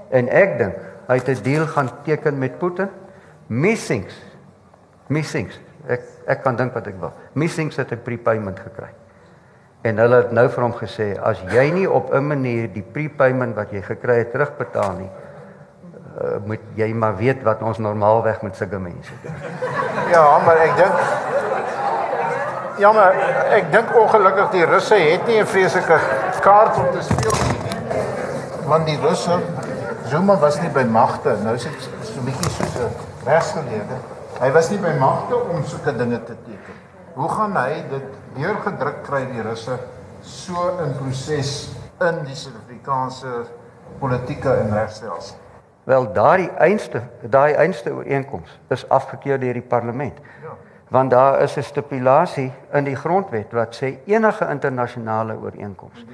[0.10, 0.76] En ek dink
[1.07, 2.89] hy het 'n deal gaan teken met Putin.
[3.47, 4.14] Missings.
[5.07, 5.60] Missings.
[5.88, 7.14] Ek ek kan dink wat ek wil.
[7.34, 8.89] Missings het 'n prepayment gekry.
[9.82, 13.56] En hulle het nou vir hom gesê as jy nie op 'n manier die prepayment
[13.56, 18.56] wat jy gekry het terugbetaal nie, uh, moet jy maar weet wat ons normaalweg met
[18.56, 19.36] sulke mense doen.
[20.14, 20.94] Ja, maar ek dink
[22.80, 23.14] Ja, maar
[23.52, 26.00] ek dink ongelukkig die Russe het nie 'n vreeslike
[26.42, 27.60] kaart om te speel nie.
[28.66, 29.40] Want die Russe
[30.10, 31.36] Zuma was nie by magte.
[31.44, 32.90] Nou is dit so 'n bietjie soos 'n
[33.26, 33.98] regsgeleerde.
[34.40, 36.89] Hy was nie by magte om sulke dinge te teken.
[37.20, 38.03] Hoe gaan hy dit
[38.38, 39.74] deurgedruk kry die Russe
[40.24, 41.49] so in proses
[41.99, 43.41] in die Suid-Afrikaanse
[43.99, 45.36] politieke en regstelsel?
[45.89, 50.22] Wel daai einste daai einste ooreenkoms is afgekeur deur die parlement.
[50.45, 50.55] Ja.
[50.95, 56.05] Want daar is 'n stipulasie in die grondwet wat sê enige internasionale ooreenkoms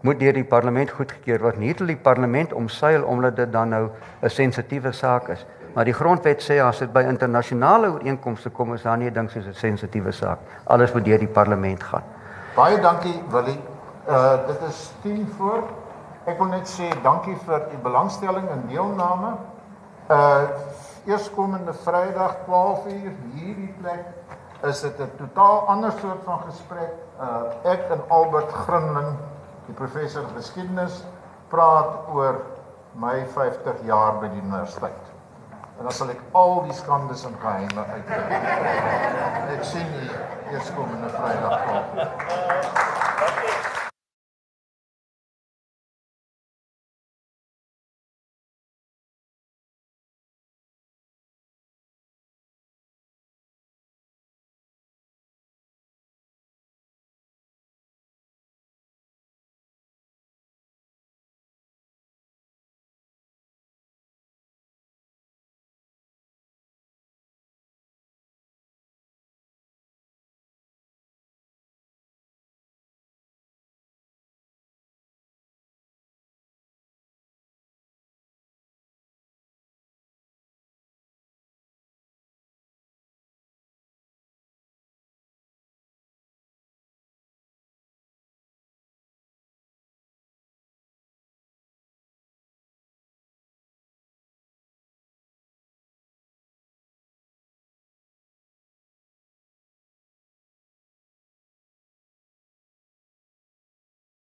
[0.00, 1.58] moet deur die parlement goedgekeur word.
[1.58, 3.90] Nie net die parlement omseil omdat dit dan nou
[4.22, 5.46] 'n sensitiewe saak is.
[5.72, 9.30] Maar die grondwet sê as dit by internasionale ooreenkomste kom is daar nie 'n ding
[9.30, 10.38] soos 'n sensitiewe saak.
[10.66, 12.02] Alles moet deur die parlement gaan.
[12.54, 13.60] Baie dankie Willie.
[14.08, 15.62] Uh dit is 10 voor.
[16.26, 19.36] Ek wil net sê dankie vir u belangstelling en deelname.
[20.10, 20.42] Uh
[21.06, 24.04] eerskomende Vrydag 12uur hierdie plek
[24.62, 26.92] is dit 'n totaal ander soort van gesprek.
[27.20, 29.16] Uh ek en Albert Grinling,
[29.66, 31.04] die professor geskiedenis,
[31.48, 32.42] praat oor
[32.92, 35.11] my 50 jaar by die universiteit
[35.82, 38.38] en dan sal ek al die skandes en geheime uitkry.
[39.56, 40.04] Ek sien u
[40.54, 41.66] eers kom in 'n Vrydag.
[43.18, 43.71] Dankie.